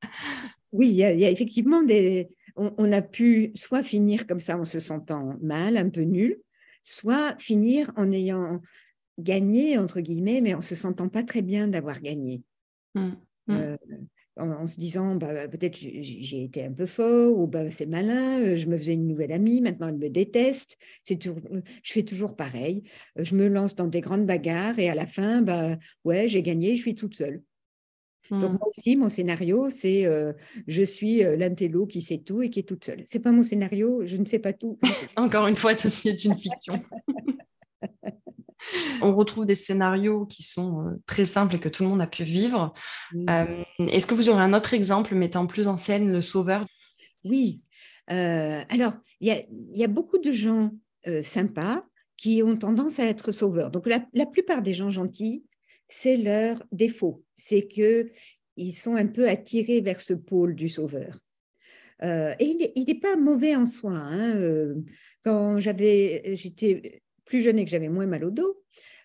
[0.73, 2.29] Oui, il y, a, effectivement des.
[2.57, 6.39] On, a pu soit finir comme ça en se sentant mal, un peu nul,
[6.83, 8.61] soit finir en ayant
[9.19, 12.43] gagné, entre guillemets, mais en se sentant pas très bien d'avoir gagné.
[12.95, 13.01] Mmh,
[13.49, 13.53] mmh.
[13.53, 13.77] Euh,
[14.37, 18.57] en, se disant bah, peut-être j'ai été un peu fort ou bah, c'est malin, euh,
[18.57, 22.83] je me faisais une nouvelle amie, maintenant elle me déteste, c'est je fais toujours pareil,
[23.19, 26.43] euh, je me lance dans des grandes bagarres et à la fin, bah, ouais, j'ai
[26.43, 27.43] gagné, je suis toute seule.
[28.31, 28.57] Donc hmm.
[28.59, 30.09] moi aussi, mon scénario, c'est
[30.67, 33.03] je suis l'intello qui sait tout et qui est toute seule.
[33.05, 34.79] C'est pas mon scénario, je ne sais pas tout.
[35.17, 36.81] Encore une fois, ceci est une fiction.
[39.03, 42.25] On retrouve des scénarios qui sont très simples et que tout le monde a pu
[42.25, 42.73] vivre.
[43.79, 46.65] Est-ce que vous aurez un autre exemple mettant plus en scène le sauveur?
[47.25, 47.61] Oui.
[48.09, 50.71] alors, il y, a beaucoup de gens
[51.23, 51.85] sympas
[52.17, 53.71] qui ont tendance à être sauveurs.
[53.71, 55.45] Donc, la plupart des gens gentils
[55.89, 58.11] c'est leur défaut, c'est que
[58.57, 61.19] ils sont un peu attirés vers ce pôle du sauveur.
[62.03, 63.93] Euh, et il n'est pas mauvais en soi.
[63.93, 64.75] Hein, euh,
[65.23, 68.63] quand j'avais, j'étais plus jeune et que j'avais moins mal au dos,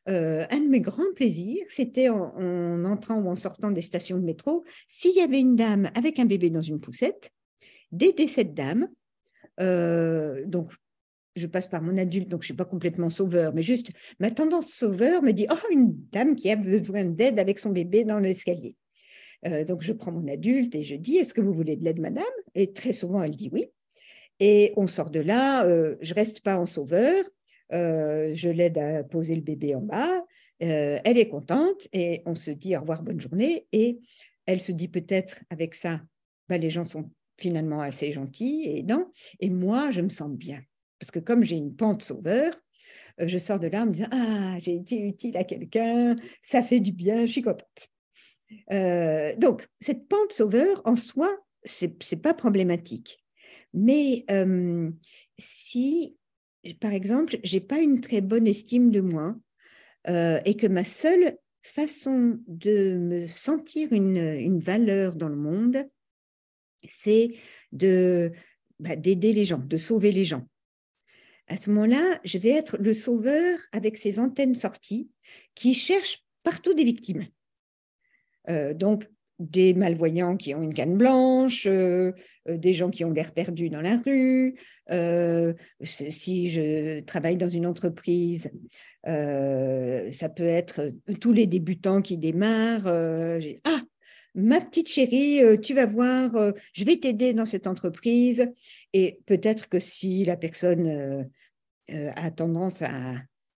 [0.10, 4.26] euh, un de mes grands plaisirs, c'était en, entrant ou en sortant des stations de
[4.26, 7.32] métro, s'il y avait une dame avec un bébé dans une poussette,
[7.92, 8.88] d'aider cette dame.
[9.58, 10.72] donc,
[11.36, 14.32] je passe par mon adulte, donc je ne suis pas complètement sauveur, mais juste ma
[14.32, 18.20] tendance sauveur me dit Oh, une dame qui a besoin d'aide avec son bébé dans
[18.20, 18.76] l'escalier.
[19.48, 22.00] Euh, donc je prends mon adulte et je dis Est-ce que vous voulez de l'aide,
[22.00, 22.26] madame?
[22.56, 23.68] Et très souvent, elle dit oui.
[24.40, 27.26] Et on sort de là, euh, je reste pas en sauveur,
[27.74, 30.26] euh, je l'aide à poser le bébé en bas,
[30.60, 33.68] elle est contente et on se dit au revoir, bonne journée.
[33.72, 34.00] Et
[34.46, 36.02] elle se dit peut-être avec ça,
[36.50, 39.12] bah, les gens sont finalement assez gentils et non.
[39.40, 40.62] Et moi, je me sens bien.
[41.00, 42.54] Parce que comme j'ai une pente sauveur,
[43.22, 46.62] euh, je sors de là en me disant Ah, j'ai été utile à quelqu'un, ça
[46.64, 47.90] fait du bien, je suis contente.
[48.72, 51.30] Euh, donc, cette pente sauveur, en soi,
[51.64, 53.24] ce n'est pas problématique.
[53.74, 54.90] Mais euh,
[55.38, 56.18] si,
[56.80, 59.36] par exemple, j'ai pas une très bonne estime de moi
[60.08, 65.88] et que ma seule façon de me sentir une, une valeur dans le monde,
[66.88, 67.36] c'est
[67.72, 68.32] de
[68.80, 70.48] bah, d'aider les gens, de sauver les gens
[71.50, 75.10] à ce moment-là, je vais être le sauveur avec ses antennes sorties
[75.56, 77.28] qui cherchent partout des victimes.
[78.50, 82.12] Euh, donc, des malvoyants qui ont une canne blanche, euh,
[82.48, 84.56] euh, des gens qui ont l'air perdus dans la rue.
[85.82, 88.52] si je travaille dans une entreprise,
[89.06, 92.88] ça peut être tous les débutants qui démarrent.
[93.64, 93.82] ah,
[94.36, 98.52] ma petite chérie, tu vas voir, je vais t'aider dans cette entreprise.
[98.94, 101.26] Et peut-être que si la personne
[101.92, 103.16] euh, a tendance à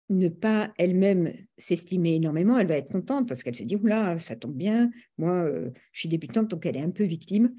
[0.10, 4.36] ne pas elle-même s'estimer énormément, elle va être contente parce qu'elle se dit oula, ça
[4.36, 7.54] tombe bien, moi euh, je suis débutante donc elle est un peu victime,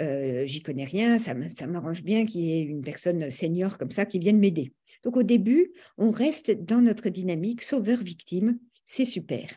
[0.00, 4.06] euh, j'y connais rien, ça m'arrange bien qu'il y ait une personne senior comme ça
[4.06, 4.72] qui vienne m'aider.
[5.02, 9.48] Donc au début, on reste dans notre dynamique sauveur-victime, c'est super.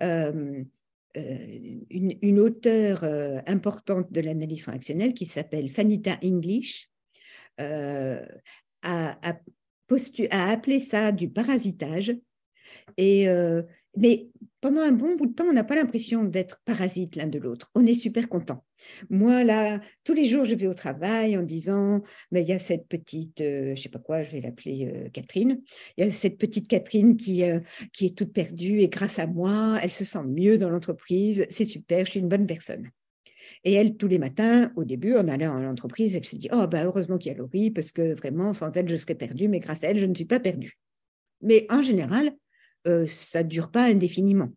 [0.00, 0.66] une,
[1.90, 3.04] une, auteure
[3.46, 6.90] importante de l'analyse transactionnelle qui s'appelle Fanita English
[8.86, 9.38] a,
[10.30, 12.16] a appelé ça du parasitage.
[12.96, 13.62] Et, euh,
[13.96, 14.28] mais
[14.60, 17.70] pendant un bon bout de temps, on n'a pas l'impression d'être parasite l'un de l'autre.
[17.74, 18.64] On est super content.
[19.10, 22.58] Moi, là, tous les jours, je vais au travail en disant, mais il y a
[22.58, 25.60] cette petite, euh, je sais pas quoi, je vais l'appeler euh, Catherine.
[25.96, 27.42] Il y a cette petite Catherine qui,
[27.92, 31.46] qui est toute perdue et grâce à moi, elle se sent mieux dans l'entreprise.
[31.50, 32.90] C'est super, je suis une bonne personne.
[33.64, 36.66] Et elle, tous les matins, au début, en allant à l'entreprise, elle se dit Oh,
[36.66, 39.60] bah, heureusement qu'il y a Laurie, parce que vraiment, sans elle, je serais perdue, mais
[39.60, 40.78] grâce à elle, je ne suis pas perdue.
[41.42, 42.32] Mais en général,
[42.86, 44.52] euh, ça ne dure pas indéfiniment.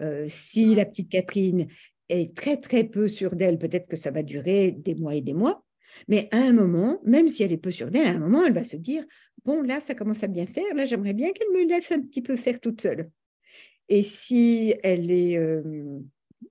[0.00, 1.66] Euh, si la petite Catherine
[2.08, 5.34] est très, très peu sûre d'elle, peut-être que ça va durer des mois et des
[5.34, 5.64] mois.
[6.08, 8.54] Mais à un moment, même si elle est peu sûre d'elle, à un moment, elle
[8.54, 9.04] va se dire
[9.44, 12.22] Bon, là, ça commence à bien faire, là, j'aimerais bien qu'elle me laisse un petit
[12.22, 13.10] peu faire toute seule.
[13.88, 15.36] Et si elle est.
[15.36, 16.00] Euh,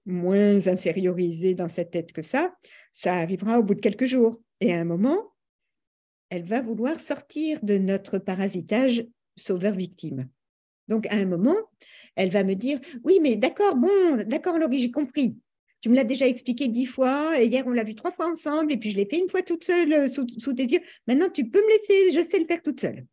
[0.05, 2.53] moins infériorisée dans cette tête que ça,
[2.91, 4.41] ça arrivera au bout de quelques jours.
[4.59, 5.33] Et à un moment,
[6.29, 10.29] elle va vouloir sortir de notre parasitage sauveur-victime.
[10.87, 11.55] Donc, à un moment,
[12.15, 15.37] elle va me dire Oui, mais d'accord, bon, d'accord, Laurie, j'ai compris.
[15.81, 18.71] Tu me l'as déjà expliqué dix fois, et hier on l'a vu trois fois ensemble,
[18.71, 20.81] et puis je l'ai fait une fois toute seule euh, sous, sous, tes yeux.
[21.07, 23.05] Maintenant, tu peux me laisser, je sais le faire toute seule.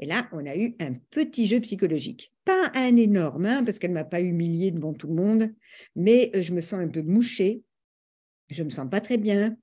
[0.00, 2.32] Et là, on a eu un petit jeu psychologique.
[2.46, 5.52] Pas un énorme, hein, parce qu'elle ne m'a pas humiliée devant tout le monde,
[5.94, 7.62] mais euh, je me sens un peu mouchée.
[8.48, 9.56] Je ne me sens pas très bien.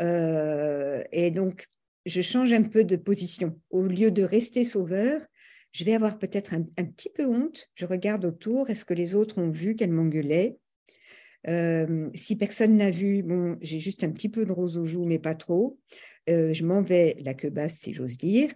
[0.00, 1.66] Euh, et donc,
[2.04, 3.58] je change un peu de position.
[3.70, 5.22] Au lieu de rester sauveur,
[5.72, 7.70] je vais avoir peut-être un, petit peu honte.
[7.74, 8.68] Je regarde autour.
[8.68, 10.58] Est-ce que les autres ont vu qu'elle m'engueulait?
[11.48, 15.06] Euh, si personne n'a vu, bon, j'ai juste un petit peu de rose aux joues,
[15.06, 15.78] mais pas trop.
[16.28, 18.50] je m'en vais la queue basse, si j'ose dire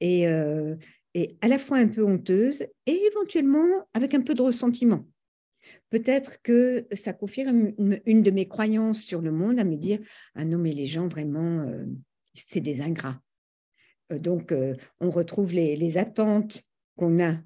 [0.00, 0.76] et, euh,
[1.14, 5.06] et à la fois un peu honteuse et éventuellement avec un peu de ressentiment.
[5.90, 7.72] Peut-être que ça confirme
[8.06, 9.98] une, de mes croyances sur le monde à me dire
[10.34, 11.86] Ah non, mais les gens vraiment, euh,
[12.34, 13.20] c'est des ingrats.
[14.12, 14.54] Euh, donc,
[15.00, 16.62] on retrouve les, attentes
[16.96, 17.38] qu'on a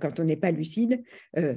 [0.00, 1.02] quand on n'est pas lucide.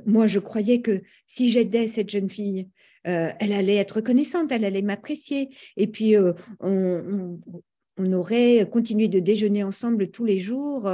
[0.05, 2.69] Moi, je croyais que si j'aidais cette jeune fille,
[3.03, 5.49] elle allait être reconnaissante, elle allait m'apprécier.
[5.77, 6.15] Et puis,
[6.59, 7.39] on,
[7.97, 10.89] aurait continué de déjeuner ensemble tous les jours,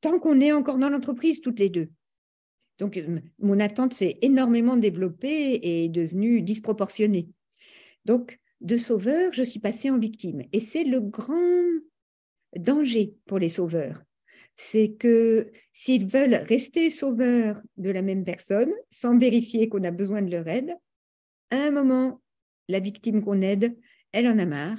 [0.00, 1.88] tant qu'on est encore dans l'entreprise, toutes les deux.
[2.78, 3.02] Donc,
[3.38, 7.28] mon attente s'est énormément développée et est devenue disproportionnée.
[8.04, 10.42] Donc, de sauveur, je suis passée en victime.
[10.52, 11.62] Et c'est le grand
[12.56, 14.02] danger pour les sauveurs
[14.56, 20.22] c'est que s'ils veulent rester sauveurs de la même personne, sans vérifier qu'on a besoin
[20.22, 20.74] de leur aide,
[21.50, 22.22] à un moment,
[22.68, 23.76] la victime qu'on aide,
[24.12, 24.78] elle en a marre,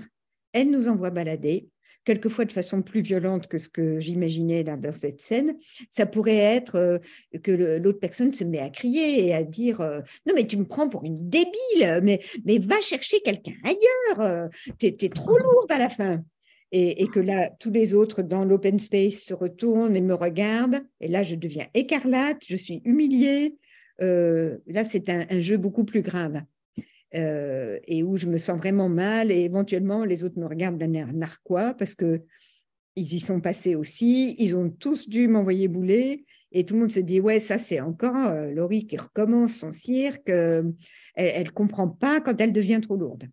[0.55, 1.69] elle nous envoie balader,
[2.05, 5.57] quelquefois de façon plus violente que ce que j'imaginais là dans cette scène.
[5.89, 6.99] Ça pourrait être euh,
[7.43, 10.65] que l'autre personne se met à crier et à dire euh, Non, mais tu me
[10.65, 14.47] prends pour une débile, mais, mais va chercher quelqu'un ailleurs, euh,
[14.79, 16.23] tu es trop lourde à la fin
[16.71, 20.81] et, que là, tous les autres dans l'open space se retournent et me regardent.
[20.99, 23.55] Et là, je deviens écarlate, je suis humiliée.
[23.99, 26.41] Là, c'est un, jeu beaucoup plus grave.
[27.15, 29.31] Euh, et où je me sens vraiment mal.
[29.31, 32.21] Et éventuellement les autres me regardent d'un air narquois parce que
[32.97, 36.25] ils y sont passés aussi, ils ont tous dû m'envoyer bouler.
[36.51, 39.71] Et tout le monde se dit ouais ça c'est encore euh, Laurie qui recommence son
[39.71, 40.73] cirque, elle,
[41.15, 43.29] elle comprend pas quand elle devient trop lourde.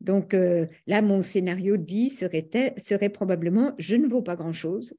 [0.00, 4.94] Donc euh, là, mon scénario de vie serait, serait probablement je ne vaux pas grand-chose.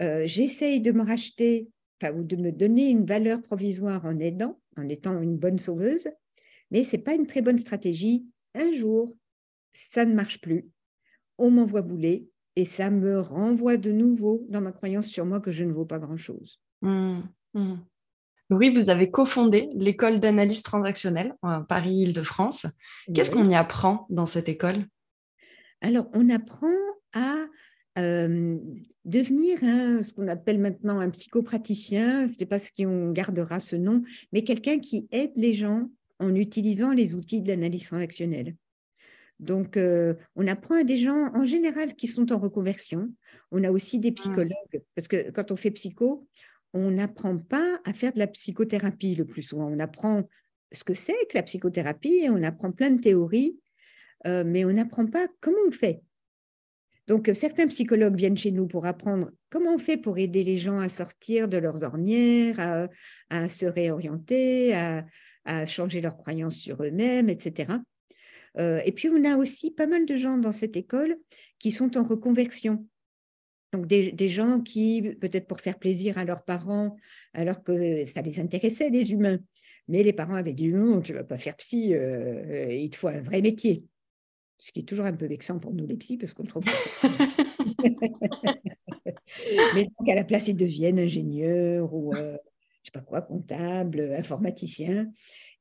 [0.00, 1.68] Euh, j'essaye de me racheter
[2.16, 6.08] ou de me donner une valeur provisoire en aidant, en étant une bonne sauveuse,
[6.72, 8.26] mais ce n'est pas une très bonne stratégie.
[8.54, 9.14] Un jour,
[9.72, 10.68] ça ne marche plus.
[11.38, 15.52] On m'envoie bouler et ça me renvoie de nouveau dans ma croyance sur moi que
[15.52, 16.60] je ne vaux pas grand-chose.
[16.80, 17.20] Mmh,
[17.54, 17.74] mmh.
[18.50, 21.34] Oui, vous avez cofondé l'école d'analyse transactionnelle
[21.68, 22.66] Paris-Île-de-France.
[23.14, 24.86] Qu'est-ce qu'on y apprend dans cette école?
[25.80, 26.74] Alors, on apprend
[27.14, 27.36] à
[27.98, 28.58] euh,
[29.04, 33.76] devenir ce qu'on appelle maintenant un psychopraticien, je ne sais pas si on gardera ce
[33.76, 35.88] nom, mais quelqu'un qui aide les gens
[36.22, 38.56] en utilisant les outils de l'analyse transactionnelle.
[39.40, 43.12] Donc, euh, on apprend à des gens en général qui sont en reconversion.
[43.50, 46.28] On a aussi des ah, psychologues, parce que quand on fait psycho,
[46.72, 49.68] on n'apprend pas à faire de la psychothérapie le plus souvent.
[49.68, 50.22] On apprend
[50.70, 53.58] ce que c'est que la psychothérapie, on apprend plein de théories,
[54.26, 56.02] euh, mais on n'apprend pas comment on fait.
[57.08, 60.78] Donc, certains psychologues viennent chez nous pour apprendre comment on fait pour aider les gens
[60.78, 62.88] à sortir de leurs ornières,
[63.28, 65.04] à, se réorienter, à,
[65.66, 67.74] changer leurs croyances sur eux-mêmes, etc.
[68.58, 71.16] Euh, et puis, on a aussi pas mal de gens dans cette école
[71.58, 72.86] qui sont en reconversion.
[73.72, 76.94] Donc des, gens qui, peut-être pour faire plaisir à leurs parents,
[77.32, 79.38] alors que ça les intéressait, les humains,
[79.88, 82.96] mais les parents avaient dit non, tu ne vas pas faire psy, euh, il te
[82.96, 83.86] faut un vrai métier.
[84.58, 86.64] Ce qui est toujours un peu vexant pour nous les psys, parce qu'on trouve
[89.74, 92.36] mais donc à la place, ils deviennent ingénieurs ou, euh,
[92.82, 95.10] je sais pas quoi, comptables, informaticiens.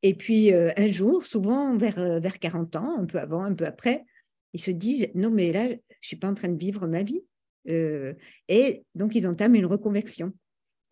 [0.04, 3.66] Et puis euh, un jour, souvent vers, vers 40 ans, un peu avant, un peu
[3.66, 4.06] après,
[4.54, 7.24] ils se disent non, mais là, je suis pas en train de vivre ma vie
[7.70, 8.14] euh,
[8.48, 10.34] et donc, ils entament une reconversion.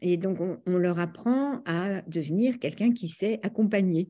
[0.02, 4.10] Et donc, on, leur apprend à devenir quelqu'un qui sait accompagner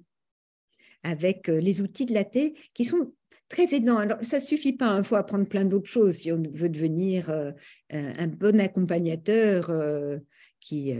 [1.03, 3.13] avec euh, les outils de la thé qui sont
[3.47, 3.97] très aidants.
[3.97, 7.51] Alors, ça suffit pas, il faut apprendre plein d'autres choses si on veut devenir euh,
[7.89, 9.71] un bon accompagnateur
[10.59, 10.93] qui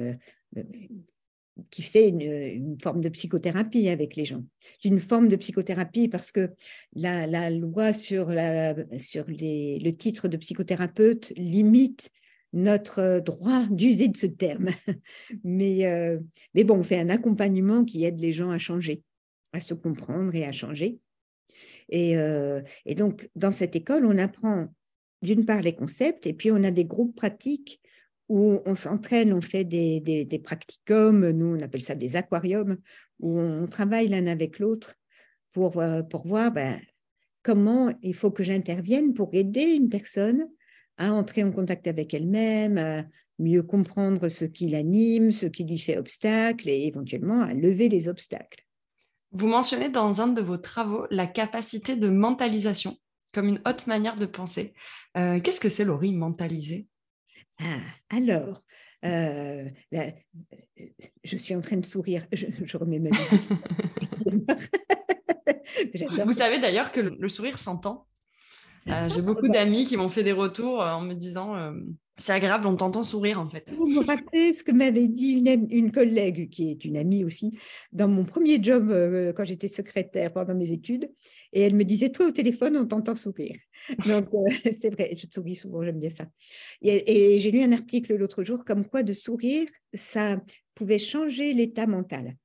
[1.70, 4.44] qui fait une, forme de psychothérapie avec les gens.
[4.84, 6.52] Une forme de psychothérapie parce que
[6.94, 12.10] la, loi sur, la, sur le titre de psychothérapeute limite
[12.54, 14.70] notre droit d'user de ce terme.
[15.44, 16.20] Mais, euh,
[16.56, 19.04] mais bon, on fait un accompagnement qui aide les gens à changer,
[19.54, 21.00] à se comprendre et à changer.
[21.90, 24.68] Et, euh, et donc, dans cette école, on apprend
[25.22, 27.82] d'une part les concepts et puis on a des groupes pratiques
[28.30, 32.78] où on s'entraîne, on fait des, practicums, nous on appelle ça des aquariums,
[33.20, 34.96] où on travaille l'un avec l'autre
[35.52, 36.80] pour, euh, voir ben,
[37.44, 40.48] comment il faut que j'intervienne pour aider une personne
[40.98, 43.04] à entrer en contact avec elle-même, à
[43.40, 48.08] mieux comprendre ce qui l'anime, ce qui lui fait obstacle et éventuellement à lever les
[48.08, 48.66] obstacles.
[49.32, 52.98] Vous mentionnez dans un de vos travaux la capacité de mentalisation
[53.32, 54.74] comme une haute manière de penser.
[55.18, 56.88] Euh, qu'est-ce que c'est, Laurie, mentaliser?
[57.60, 58.64] Ah, alors,
[59.06, 59.70] euh,
[61.24, 62.26] je suis en train de sourire.
[62.32, 63.10] Je, remets ma
[66.26, 68.08] Vous savez d'ailleurs que le, sourire s'entend.
[68.86, 71.74] J'ai beaucoup d'amis qui m'ont fait des retours en me disant
[72.20, 73.72] c'est agréable, on t'entend sourire en fait.
[73.72, 77.58] Vous me rappelez ce que m'avait dit une, collègue qui est une amie aussi
[77.94, 81.10] dans mon premier job euh, quand j'étais secrétaire pendant mes études.
[81.54, 83.56] Et elle me disait Toi au téléphone, on t'entend sourire.
[84.06, 86.26] Donc euh, c'est vrai, je souris souvent, j'aime bien ça.
[86.82, 90.42] Et, j'ai lu un article l'autre jour comme quoi de sourire, ça
[90.76, 92.36] pouvait changer l'état mental.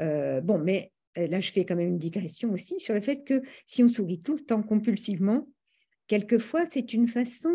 [0.00, 3.42] Euh, bon, mais là je fais quand même une digression aussi sur le fait que
[3.66, 5.48] si on sourit tout le temps compulsivement,
[6.08, 7.52] quelquefois c'est une façon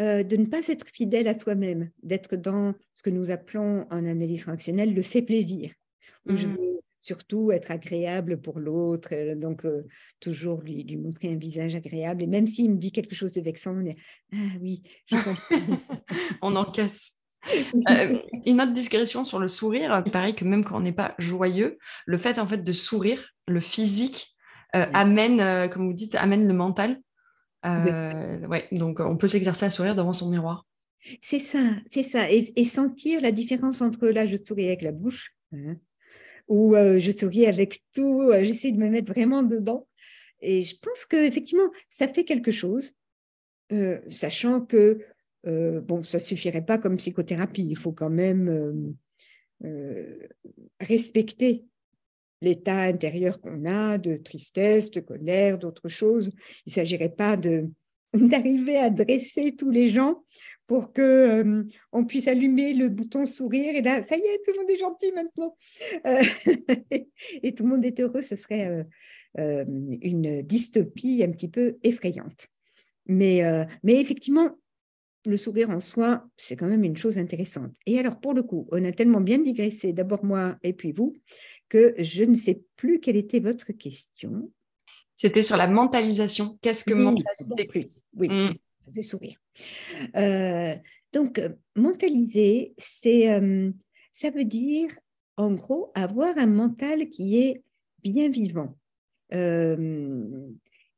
[0.00, 4.06] euh, de ne pas être fidèle à toi-même, d'être dans ce que nous appelons en
[4.06, 5.72] analyse fonctionnelle le fait plaisir,
[6.26, 6.52] où je mmh.
[6.52, 9.86] veux surtout être agréable pour l'autre, euh, donc euh,
[10.18, 12.22] toujours lui, lui, montrer un visage agréable.
[12.22, 13.96] Et même s'il me dit quelque chose de vexant, on est
[14.32, 15.16] Ah oui, je
[16.42, 17.18] on encaisse.
[18.46, 22.18] une autre discrétion sur le sourire, pareil que même quand on n'est pas joyeux, le
[22.18, 24.34] fait en fait de sourire, le physique
[24.72, 27.00] amène, comme vous dites, amène le mental
[27.66, 30.66] euh, ouais, donc on peut s'exercer à sourire devant son miroir.
[31.20, 32.30] C'est ça, c'est ça.
[32.30, 35.76] Et, sentir la différence entre là, je souris avec la bouche, hein,
[36.48, 39.86] ou euh, je souris avec tout, euh, j'essaie de me mettre vraiment dedans.
[40.42, 42.94] Et je pense qu'effectivement, ça fait quelque chose,
[44.08, 45.04] sachant que,
[45.44, 47.66] bon, ça ne suffirait pas comme psychothérapie.
[47.68, 48.94] Il faut quand même
[50.80, 51.66] respecter
[52.40, 56.30] l'état intérieur qu'on a, de tristesse, de colère, d'autres choses.
[56.66, 57.68] Il ne s'agirait pas de
[58.14, 60.24] d'arriver à dresser tous les gens
[60.66, 63.74] pour que euh, on puisse allumer le bouton sourire.
[63.76, 65.56] Et là ça y est tout le monde est gentil maintenant.
[66.06, 66.22] Euh,
[67.42, 68.22] et tout le monde est heureux.
[68.22, 68.84] Ce serait
[69.38, 69.64] euh,
[70.02, 72.48] une dystopie un petit peu effrayante.
[73.06, 73.42] Mais
[73.82, 74.50] mais effectivement
[75.26, 77.74] le sourire en soi, c'est quand même une chose intéressante.
[77.86, 81.14] Et alors, pour le coup, on a tellement bien digressé, d'abord moi et puis vous,
[81.68, 84.50] que je ne sais plus quelle était votre question.
[85.16, 86.58] C'était sur la mentalisation.
[86.62, 87.68] Qu'est-ce que mentaliser
[88.16, 88.50] Oui, mmh.
[88.92, 89.38] c'est sourire.
[90.16, 90.74] Euh,
[91.12, 91.40] donc,
[91.76, 93.70] mentaliser, c'est, euh,
[94.12, 94.88] ça veut dire,
[95.36, 97.62] en gros, avoir un mental qui est
[98.02, 98.78] bien vivant.
[99.34, 100.48] Euh,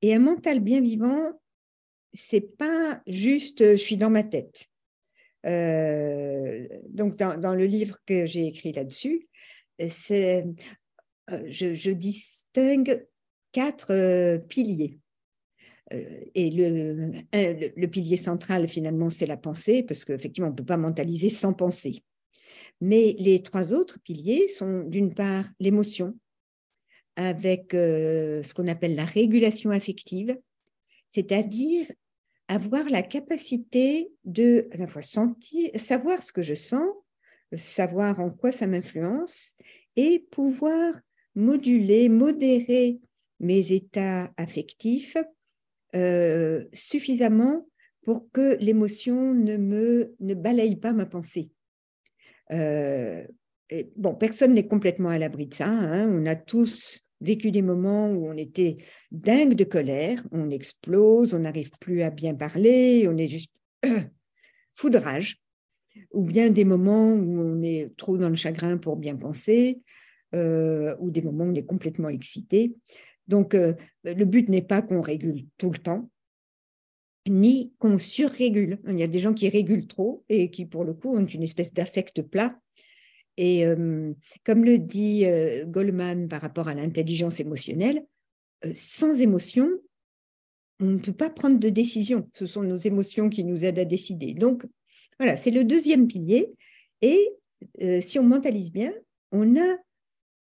[0.03, 1.41] et un mental bien vivant,
[2.13, 4.69] c'est pas juste je suis dans ma tête.
[5.47, 9.29] Euh, donc, dans, le livre que j'ai écrit là-dessus,
[9.81, 10.43] euh,
[11.29, 13.07] je, distingue
[13.51, 14.99] quatre euh, piliers.
[15.91, 20.77] et le, le, pilier central, finalement, c'est la pensée, parce qu'effectivement, on ne peut pas
[20.77, 22.05] mentaliser sans penser.
[22.81, 26.17] Mais les trois autres piliers sont, d'une part, l'émotion,
[27.17, 30.35] avec ce qu'on appelle la régulation affective,
[31.11, 31.87] c'est-à-dire
[32.53, 36.87] avoir la capacité de à la fois sentir, savoir ce que je sens,
[37.57, 39.53] savoir en quoi ça m'influence
[39.97, 40.95] et pouvoir
[41.35, 43.01] moduler, modérer
[43.41, 45.17] mes états affectifs
[45.95, 47.67] euh, suffisamment
[48.03, 51.51] pour que l'émotion ne me ne balaye pas ma pensée.
[52.53, 53.27] Euh,
[53.97, 55.69] bon, personne n'est complètement à l'abri de ça.
[55.69, 56.11] Hein.
[56.11, 58.79] On a tous vécu des moments où on était
[59.11, 63.55] dingue de colère, on explose, on n'arrive plus à bien parler, on est juste
[64.75, 65.41] foudrage,
[66.13, 69.83] ou bien des moments où on est trop dans le chagrin pour bien penser,
[70.35, 72.75] euh, ou des moments où on est complètement excité.
[73.29, 76.11] Donc, euh, le but n'est pas qu'on régule tout le temps,
[77.29, 78.81] ni qu'on surrégule.
[78.89, 81.43] Il y a des gens qui régulent trop et qui, pour le coup, ont une
[81.43, 82.59] espèce d'affect plat
[83.37, 83.65] et
[84.45, 85.25] comme le dit
[85.67, 88.05] Goldman par rapport à l'intelligence émotionnelle,
[88.75, 89.69] sans émotion,
[90.81, 92.29] on ne peut pas prendre de décision.
[92.35, 94.35] Ce sont nos émotions qui nous aident à décider.
[94.35, 94.65] Donc,
[95.19, 96.53] voilà, c'est le deuxième pilier.
[97.01, 97.31] Et
[98.01, 98.93] si on mentalise bien,
[99.31, 99.77] on a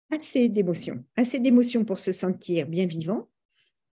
[0.09, 3.29] assez d'émotions, assez d'émotions pour se sentir bien vivant,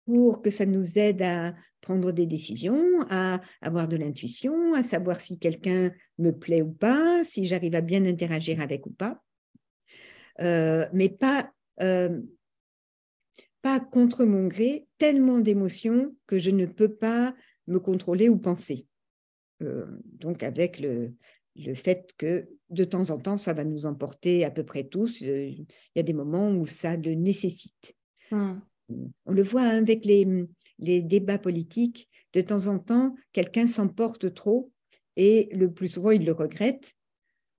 [0.08, 5.20] pour que ça nous aide à prendre des décisions, à avoir de l'intuition, à savoir
[5.20, 9.22] si quelqu'un me plaît ou pas, si j'arrive à bien interagir avec ou pas,
[10.40, 12.22] euh, mais pas, euh,
[13.60, 17.34] pas contre mon gré, tellement d'émotions que je ne peux pas
[17.66, 18.86] me contrôler ou penser.
[19.62, 21.12] Euh, donc avec le,
[21.54, 25.20] le fait que de temps en temps, ça va nous emporter à peu près tous.
[25.20, 25.66] Il
[25.96, 27.94] y a des moments où ça le nécessite.
[28.30, 30.26] Mmh on le voit hein, avec les,
[30.78, 34.70] débats politiques, de temps en temps, quelqu'un s'emporte trop
[35.16, 36.94] et le plus souvent, il le regrette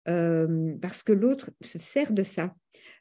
[0.07, 2.55] euh, parce que l'autre se sert de ça.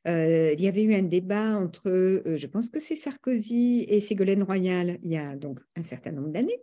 [0.07, 4.01] Euh, il y avait eu un débat entre, euh, je pense que c'est Sarkozy et
[4.01, 6.61] Ségolène Royal, il y a donc un certain nombre d'années.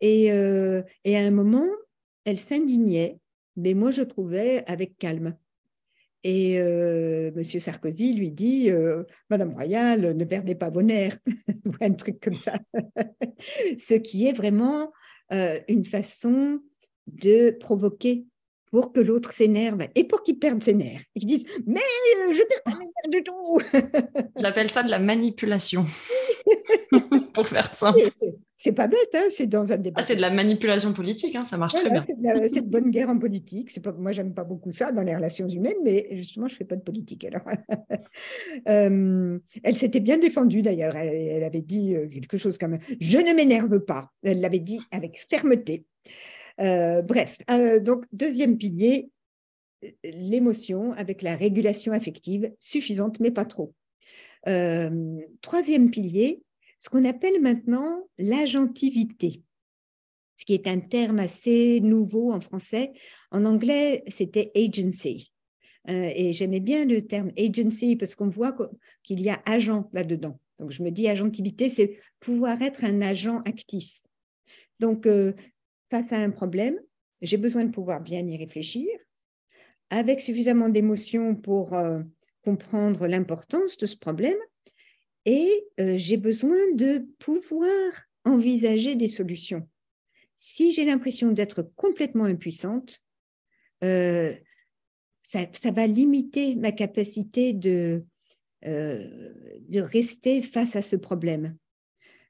[0.00, 1.66] Et, et, à un moment,
[2.26, 3.18] elle s'indignait,
[3.56, 5.34] mais moi je trouvais avec calme.
[6.24, 7.44] Et euh, M.
[7.44, 11.18] Sarkozy lui dit euh, Madame Royale, ne perdez pas vos nerfs,
[11.66, 12.58] ou un truc comme ça.
[13.78, 14.90] Ce qui est vraiment
[15.32, 16.60] euh, une façon
[17.06, 18.26] de provoquer
[18.74, 21.02] pour que l'autre s'énerve et pour qu'il perde ses nerfs.
[21.14, 21.78] Ils disent Mais
[22.26, 23.60] je ne perds pas mes nerfs du tout
[24.36, 25.84] J'appelle ça de la manipulation.
[27.34, 27.94] pour faire ça.
[28.56, 30.00] C'est pas bête, hein c'est dans un débat.
[30.00, 32.04] Ah, c'est de la manipulation politique, hein ça marche très bien.
[32.04, 33.80] C'est de, bonne guerre en politique.
[33.80, 36.76] Pas, moi, j'aime pas beaucoup ça dans les relations humaines, mais justement, je fais pas
[36.76, 37.24] de politique.
[37.24, 37.42] Alors,
[38.68, 40.96] euh, elle s'était bien défendue d'ailleurs.
[40.96, 44.10] Elle, elle, avait dit euh, quelque chose comme Je ne m'énerve pas.
[44.24, 45.86] Elle l'avait dit avec fermeté.
[46.60, 49.10] Euh, bref, euh, donc deuxième pilier,
[50.04, 53.74] l'émotion avec la régulation affective suffisante, mais pas trop.
[54.46, 56.42] Euh, troisième pilier,
[56.78, 59.42] ce qu'on appelle maintenant l'agentivité,
[60.36, 62.92] ce qui est un terme assez nouveau en français.
[63.30, 65.32] En anglais, c'était agency.
[65.86, 68.54] et j'aimais bien le terme agency parce qu'on voit
[69.02, 70.38] qu'il y a agent là-dedans.
[70.58, 74.00] Donc je me dis agentivité, c'est pouvoir être un agent actif.
[74.80, 75.06] Donc,
[75.94, 76.76] face à un problème,
[77.22, 78.88] j'ai besoin de pouvoir bien y réfléchir,
[79.90, 82.00] avec suffisamment d'émotion pour euh,
[82.42, 84.36] comprendre l'importance de ce problème,
[85.24, 87.92] et euh, j'ai besoin de pouvoir
[88.24, 89.68] envisager des solutions.
[90.34, 93.00] Si j'ai l'impression d'être complètement impuissante,
[93.84, 94.34] euh,
[95.22, 98.04] ça, va limiter ma capacité de,
[98.64, 101.56] de rester face à ce problème.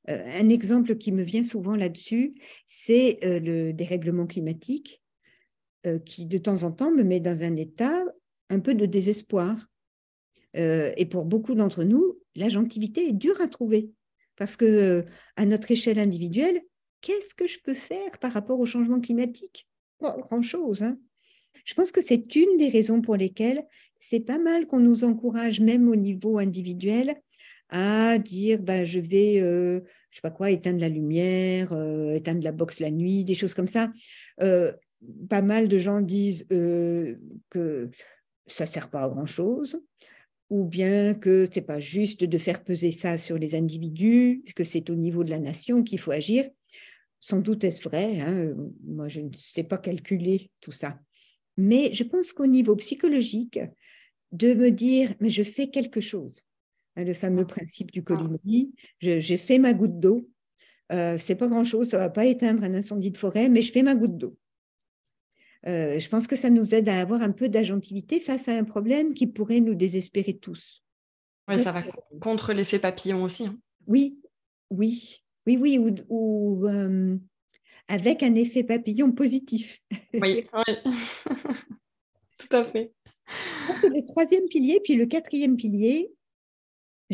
[0.09, 2.35] Euh, un exemple qui me vient souvent là-dessus,
[2.67, 5.03] c'est euh, le dérèglement climatique
[5.87, 8.05] euh, qui, de temps en temps, me met dans un état
[8.51, 9.57] un peu de désespoir.
[10.55, 13.91] et pour beaucoup d'entre nous, l'agentivité est dure à trouver
[14.37, 15.05] parce que
[15.37, 16.61] à notre échelle individuelle,
[17.01, 19.67] qu'est-ce que je peux faire par rapport au changement climatique?
[20.01, 20.83] Grand-chose.
[20.83, 20.99] Hein.
[21.65, 25.61] je pense que c'est une des raisons pour lesquelles c'est pas mal qu'on nous encourage,
[25.61, 27.15] même au niveau individuel,
[27.71, 32.43] à dire bah, je vais, euh, je sais pas quoi, éteindre la lumière, euh, éteindre
[32.43, 33.93] la box la nuit, des choses comme ça.
[34.41, 34.73] Euh,
[35.29, 37.91] pas mal de gens disent que
[38.47, 39.79] ça sert pas à grand chose,
[40.51, 44.89] ou bien que c'est pas juste de faire peser ça sur les individus, que c'est
[44.89, 46.49] au niveau de la nation qu'il faut agir.
[47.21, 48.21] Sans doute est-ce vrai.
[48.21, 48.55] Hein,
[48.85, 50.99] moi, je ne sais pas calculer tout ça.
[51.57, 53.61] Mais je pense qu'au niveau psychologique,
[54.33, 56.45] de me dire, mais je fais quelque chose.
[56.97, 57.53] Hein, le fameux ah.
[57.53, 58.03] principe du ah.
[58.03, 58.72] colibri.
[59.01, 60.28] J'ai fait ma goutte d'eau.
[60.92, 63.82] Euh, c'est pas grand-chose, ça va pas éteindre un incendie de forêt, mais je fais
[63.82, 64.36] ma goutte d'eau.
[65.66, 68.64] Euh, je pense que ça nous aide à avoir un peu d'agentivité face à un
[68.64, 70.84] problème qui pourrait nous désespérer tous.
[71.49, 71.82] Oui, ça va
[72.20, 73.47] contre l'effet papillon aussi.
[73.47, 73.59] Hein.
[73.86, 74.18] Oui,
[74.70, 75.78] oui, oui, oui,
[76.09, 77.16] ou, euh,
[77.88, 79.80] avec un effet papillon positif.
[80.12, 80.74] Oui, oui.
[82.38, 82.92] tout à fait.
[83.80, 84.80] C'est le troisième pilier.
[84.84, 86.11] Puis le quatrième pilier,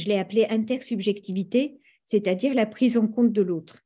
[0.00, 3.84] je l'ai appelé intersubjectivité, c'est-à-dire la prise en compte de l'autre.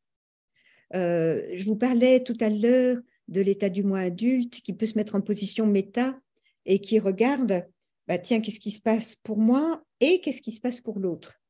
[0.94, 2.98] Euh, je vous parlais tout à l'heure
[3.28, 6.18] de l'état du moi adulte qui peut se mettre en position méta
[6.66, 7.66] et qui regarde,
[8.06, 11.40] bah, tiens, qu'est-ce qui se passe pour moi et qu'est-ce qui se passe pour l'autre.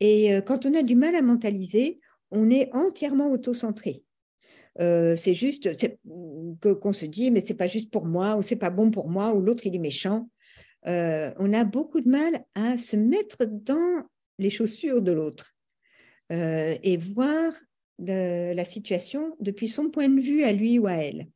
[0.00, 2.00] Et euh, quand on a du mal à mentaliser,
[2.30, 4.04] on est entièrement auto-centré.
[4.80, 5.70] Euh, c'est juste
[6.60, 9.32] qu'on se dit, mais c'est pas juste pour moi, ou c'est pas bon pour moi,
[9.32, 10.28] ou l'autre il est méchant.
[10.86, 14.04] Euh, on a beaucoup de mal à se mettre dans
[14.38, 15.54] les chaussures de l'autre
[16.32, 17.52] euh, et voir
[17.98, 21.28] la situation depuis son point de vue à lui ou à elle.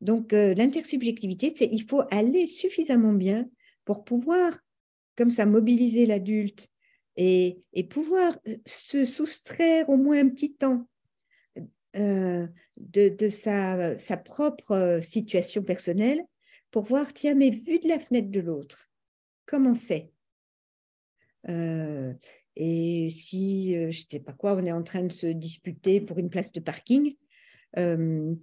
[0.00, 3.48] Donc euh, l'intersubjectivité, c'est il faut aller suffisamment bien
[3.84, 4.58] pour pouvoir,
[5.16, 6.66] comme ça, mobiliser l'adulte
[7.16, 8.36] et, pouvoir
[8.66, 10.86] se soustraire au moins un petit temps
[11.94, 16.20] de, sa, sa, propre situation personnelle
[16.76, 18.90] pour voir, tiens, mais vu de la fenêtre de l'autre,
[19.46, 20.10] comment c'est?
[21.48, 22.12] Euh,
[22.54, 26.18] Et si, euh, je sais pas quoi, on est en train de se disputer pour
[26.18, 27.16] une place de parking,
[27.78, 28.34] euh,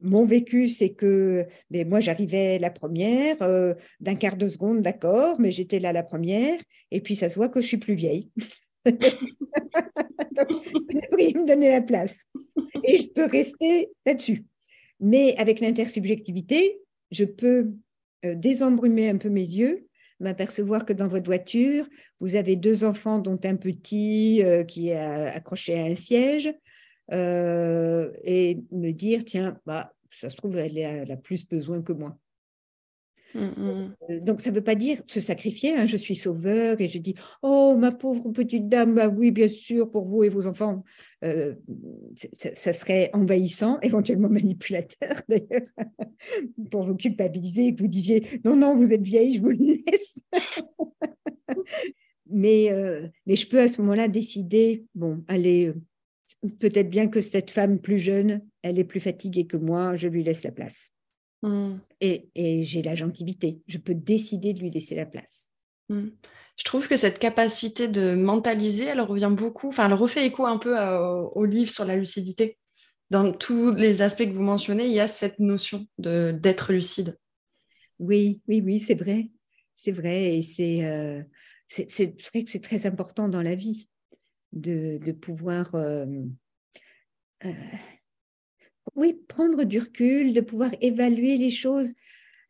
[0.00, 3.36] mon vécu, c'est que mais moi, j'arrivais la première,
[4.00, 6.58] d'un quart de seconde, d'accord, mais j'étais là la première,
[6.90, 8.32] et puis ça se voit que je suis plus vieille.
[8.84, 8.98] Donc,
[11.16, 12.18] me donner la place.
[12.82, 14.44] Et je peux rester là-dessus.
[14.98, 17.72] Mais avec l'intersubjectivité, je peux
[18.24, 19.86] euh, désembrumer un peu mes yeux,
[20.20, 21.86] m'apercevoir que dans votre voiture,
[22.20, 26.52] vous avez deux enfants, dont un petit euh, qui est accroché à un siège,
[27.12, 32.16] euh, et me dire, tiens, bah, ça se trouve, elle, a, plus besoin que moi.
[33.36, 33.88] Euh,
[34.20, 35.76] donc, ça ne veut pas dire se sacrifier.
[35.76, 39.48] Hein, je suis sauveur et je dis Oh, ma pauvre petite dame, bah oui, bien
[39.48, 40.84] sûr, pour vous et vos enfants.
[41.24, 41.54] Euh,
[42.32, 45.68] ça, serait envahissant, éventuellement manipulateur d'ailleurs,
[46.70, 49.82] pour vous culpabiliser et que vous disiez Non, non, vous êtes vieille, je vous le
[49.86, 50.14] laisse.
[52.30, 55.72] mais, euh, mais je peux à ce moment-là décider Bon, allez,
[56.58, 60.22] peut-être bien que cette femme plus jeune, elle est plus fatiguée que moi, je lui
[60.22, 60.92] laisse la place.
[61.42, 61.76] Mmh.
[62.00, 63.60] Et, j'ai la gentilité.
[63.66, 65.48] Je peux décider de lui laisser la place.
[65.88, 66.08] Mmh.
[66.56, 70.58] Je trouve que cette capacité de mentaliser, elle revient beaucoup, enfin, elle refait écho un
[70.58, 72.58] peu au livre sur la lucidité.
[73.08, 77.16] Dans tous les aspects que vous mentionnez, il y a cette notion d'être lucide.
[77.98, 79.30] Oui, oui, oui, c'est vrai.
[79.74, 80.36] C'est vrai.
[80.36, 81.22] Et c'est, euh,
[82.32, 83.88] vrai que c'est très important dans la vie
[84.52, 86.06] de, de pouvoir euh,
[87.44, 87.52] euh,
[89.00, 91.94] oui, prendre du recul, de pouvoir évaluer les choses.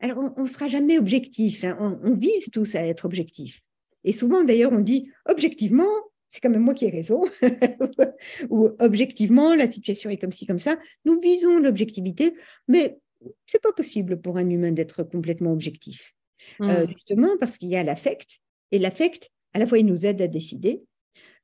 [0.01, 1.65] Alors, on ne sera jamais objectif.
[1.65, 1.77] Hein.
[2.03, 3.61] On, vise tous à être objectif.
[4.05, 5.91] Et souvent, d'ailleurs, on dit objectivement,
[6.29, 7.23] c'est quand même moi qui ai raison,
[8.51, 10.79] ou objectivement, la situation est comme ci, comme ça.
[11.05, 12.35] Nous visons l'objectivité,
[12.67, 12.99] mais
[13.47, 16.15] c'est pas possible pour un humain d'être complètement objectif.
[16.63, 16.89] Euh, mmh.
[16.89, 18.41] justement parce qu'il y a l'affect,
[18.73, 20.83] et l'affect, à la fois, il nous aide à décider,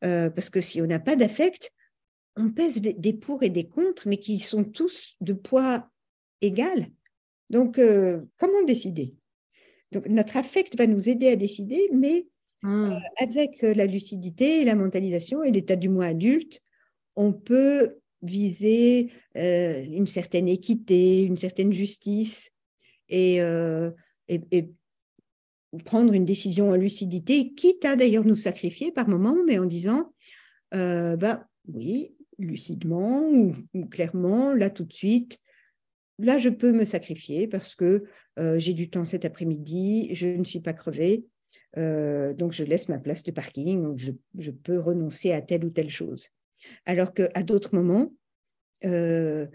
[0.04, 1.70] euh, parce que si on n'a pas d'affect,
[2.36, 5.88] on pèse des pour et des contre, mais qui sont tous de poids
[6.42, 6.88] égal.
[7.50, 9.14] Donc, euh, comment décider?
[9.92, 12.26] Donc, notre affect va nous aider à décider, mais
[12.62, 12.92] hmm.
[12.92, 16.60] euh, avec euh, la lucidité, la mentalisation et l'état du moi adulte,
[17.14, 22.50] on peut viser une certaine équité, une certaine justice
[23.08, 23.36] et,
[24.28, 24.68] et,
[25.84, 30.12] prendre une décision en lucidité, quitte à d'ailleurs nous sacrifier par moments, mais en disant,
[30.72, 35.38] bah oui, lucidement ou, clairement, là tout de suite,
[36.18, 38.04] là je peux me sacrifier parce que
[38.38, 41.24] euh, j'ai du temps cet après-midi, je ne suis pas crevée,
[41.76, 45.70] euh, donc je laisse ma place de parking, donc je, peux renoncer à telle ou
[45.70, 46.28] telle chose.
[46.84, 48.12] Alors qu'à d'autres moments,
[48.84, 49.46] euh,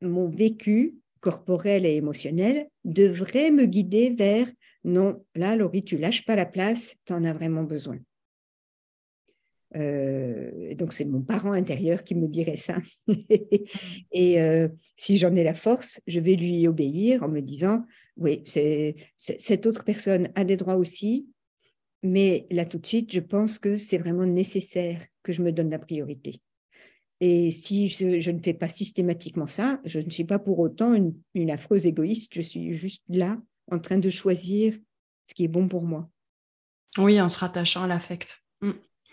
[0.00, 4.46] mon vécu corporel et émotionnel devrait me guider vers
[4.84, 7.98] non, là, Laurie, tu lâches pas la place, tu en as vraiment besoin.
[9.76, 12.78] Euh, donc c'est mon parent intérieur qui me dirait ça.
[14.12, 17.84] et euh, si j'en ai la force, je vais lui obéir en me disant,
[18.16, 21.28] oui, c'est, cette autre personne a des droits aussi,
[22.02, 25.70] mais là tout de suite, je pense que c'est vraiment nécessaire que je me donne
[25.70, 26.40] la priorité.
[27.20, 31.50] Et si je, ne fais pas systématiquement ça, je ne suis pas pour autant une,
[31.50, 33.38] affreuse égoïste, je suis juste là
[33.70, 34.74] en train de choisir
[35.26, 36.08] ce qui est bon pour moi.
[36.98, 38.42] Oui, en se rattachant à l'affect.
[38.62, 38.70] Mm.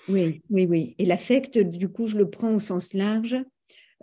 [0.09, 0.95] Oui, oui, oui.
[0.99, 3.37] Et l'affect, du coup, je le prends au sens large,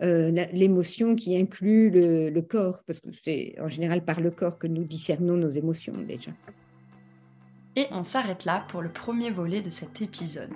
[0.01, 4.67] euh, l'émotion qui inclut le, corps, parce que c'est en général par le corps que
[4.67, 6.31] nous discernons nos émotions déjà.
[7.75, 10.53] Et on s'arrête là pour le premier volet de cet épisode.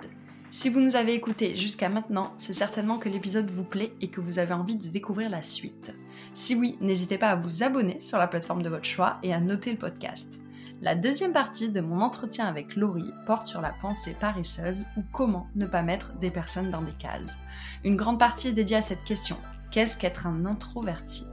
[0.52, 4.20] Si vous nous avez écoutés jusqu'à maintenant, c'est certainement que l'épisode vous plaît et que
[4.20, 5.92] vous avez envie de découvrir la suite.
[6.34, 9.40] Si oui, n'hésitez pas à vous abonner sur la plateforme de votre choix et à
[9.40, 10.40] noter le podcast.
[10.82, 15.46] La deuxième partie de mon entretien avec Laurie porte sur la pensée paresseuse ou comment
[15.54, 17.36] ne pas mettre des personnes dans des cases.
[17.84, 19.36] Une grande partie est dédiée à cette question.
[19.70, 21.26] Qu'est-ce qu'être un introverti?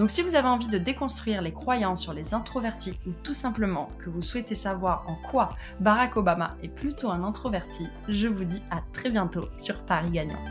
[0.00, 3.86] Donc si vous avez envie de déconstruire les croyances sur les introvertis ou tout simplement
[4.00, 8.62] que vous souhaitez savoir en quoi Barack Obama est plutôt un introverti, je vous dis
[8.72, 10.42] à très bientôt sur Paris Gagnant.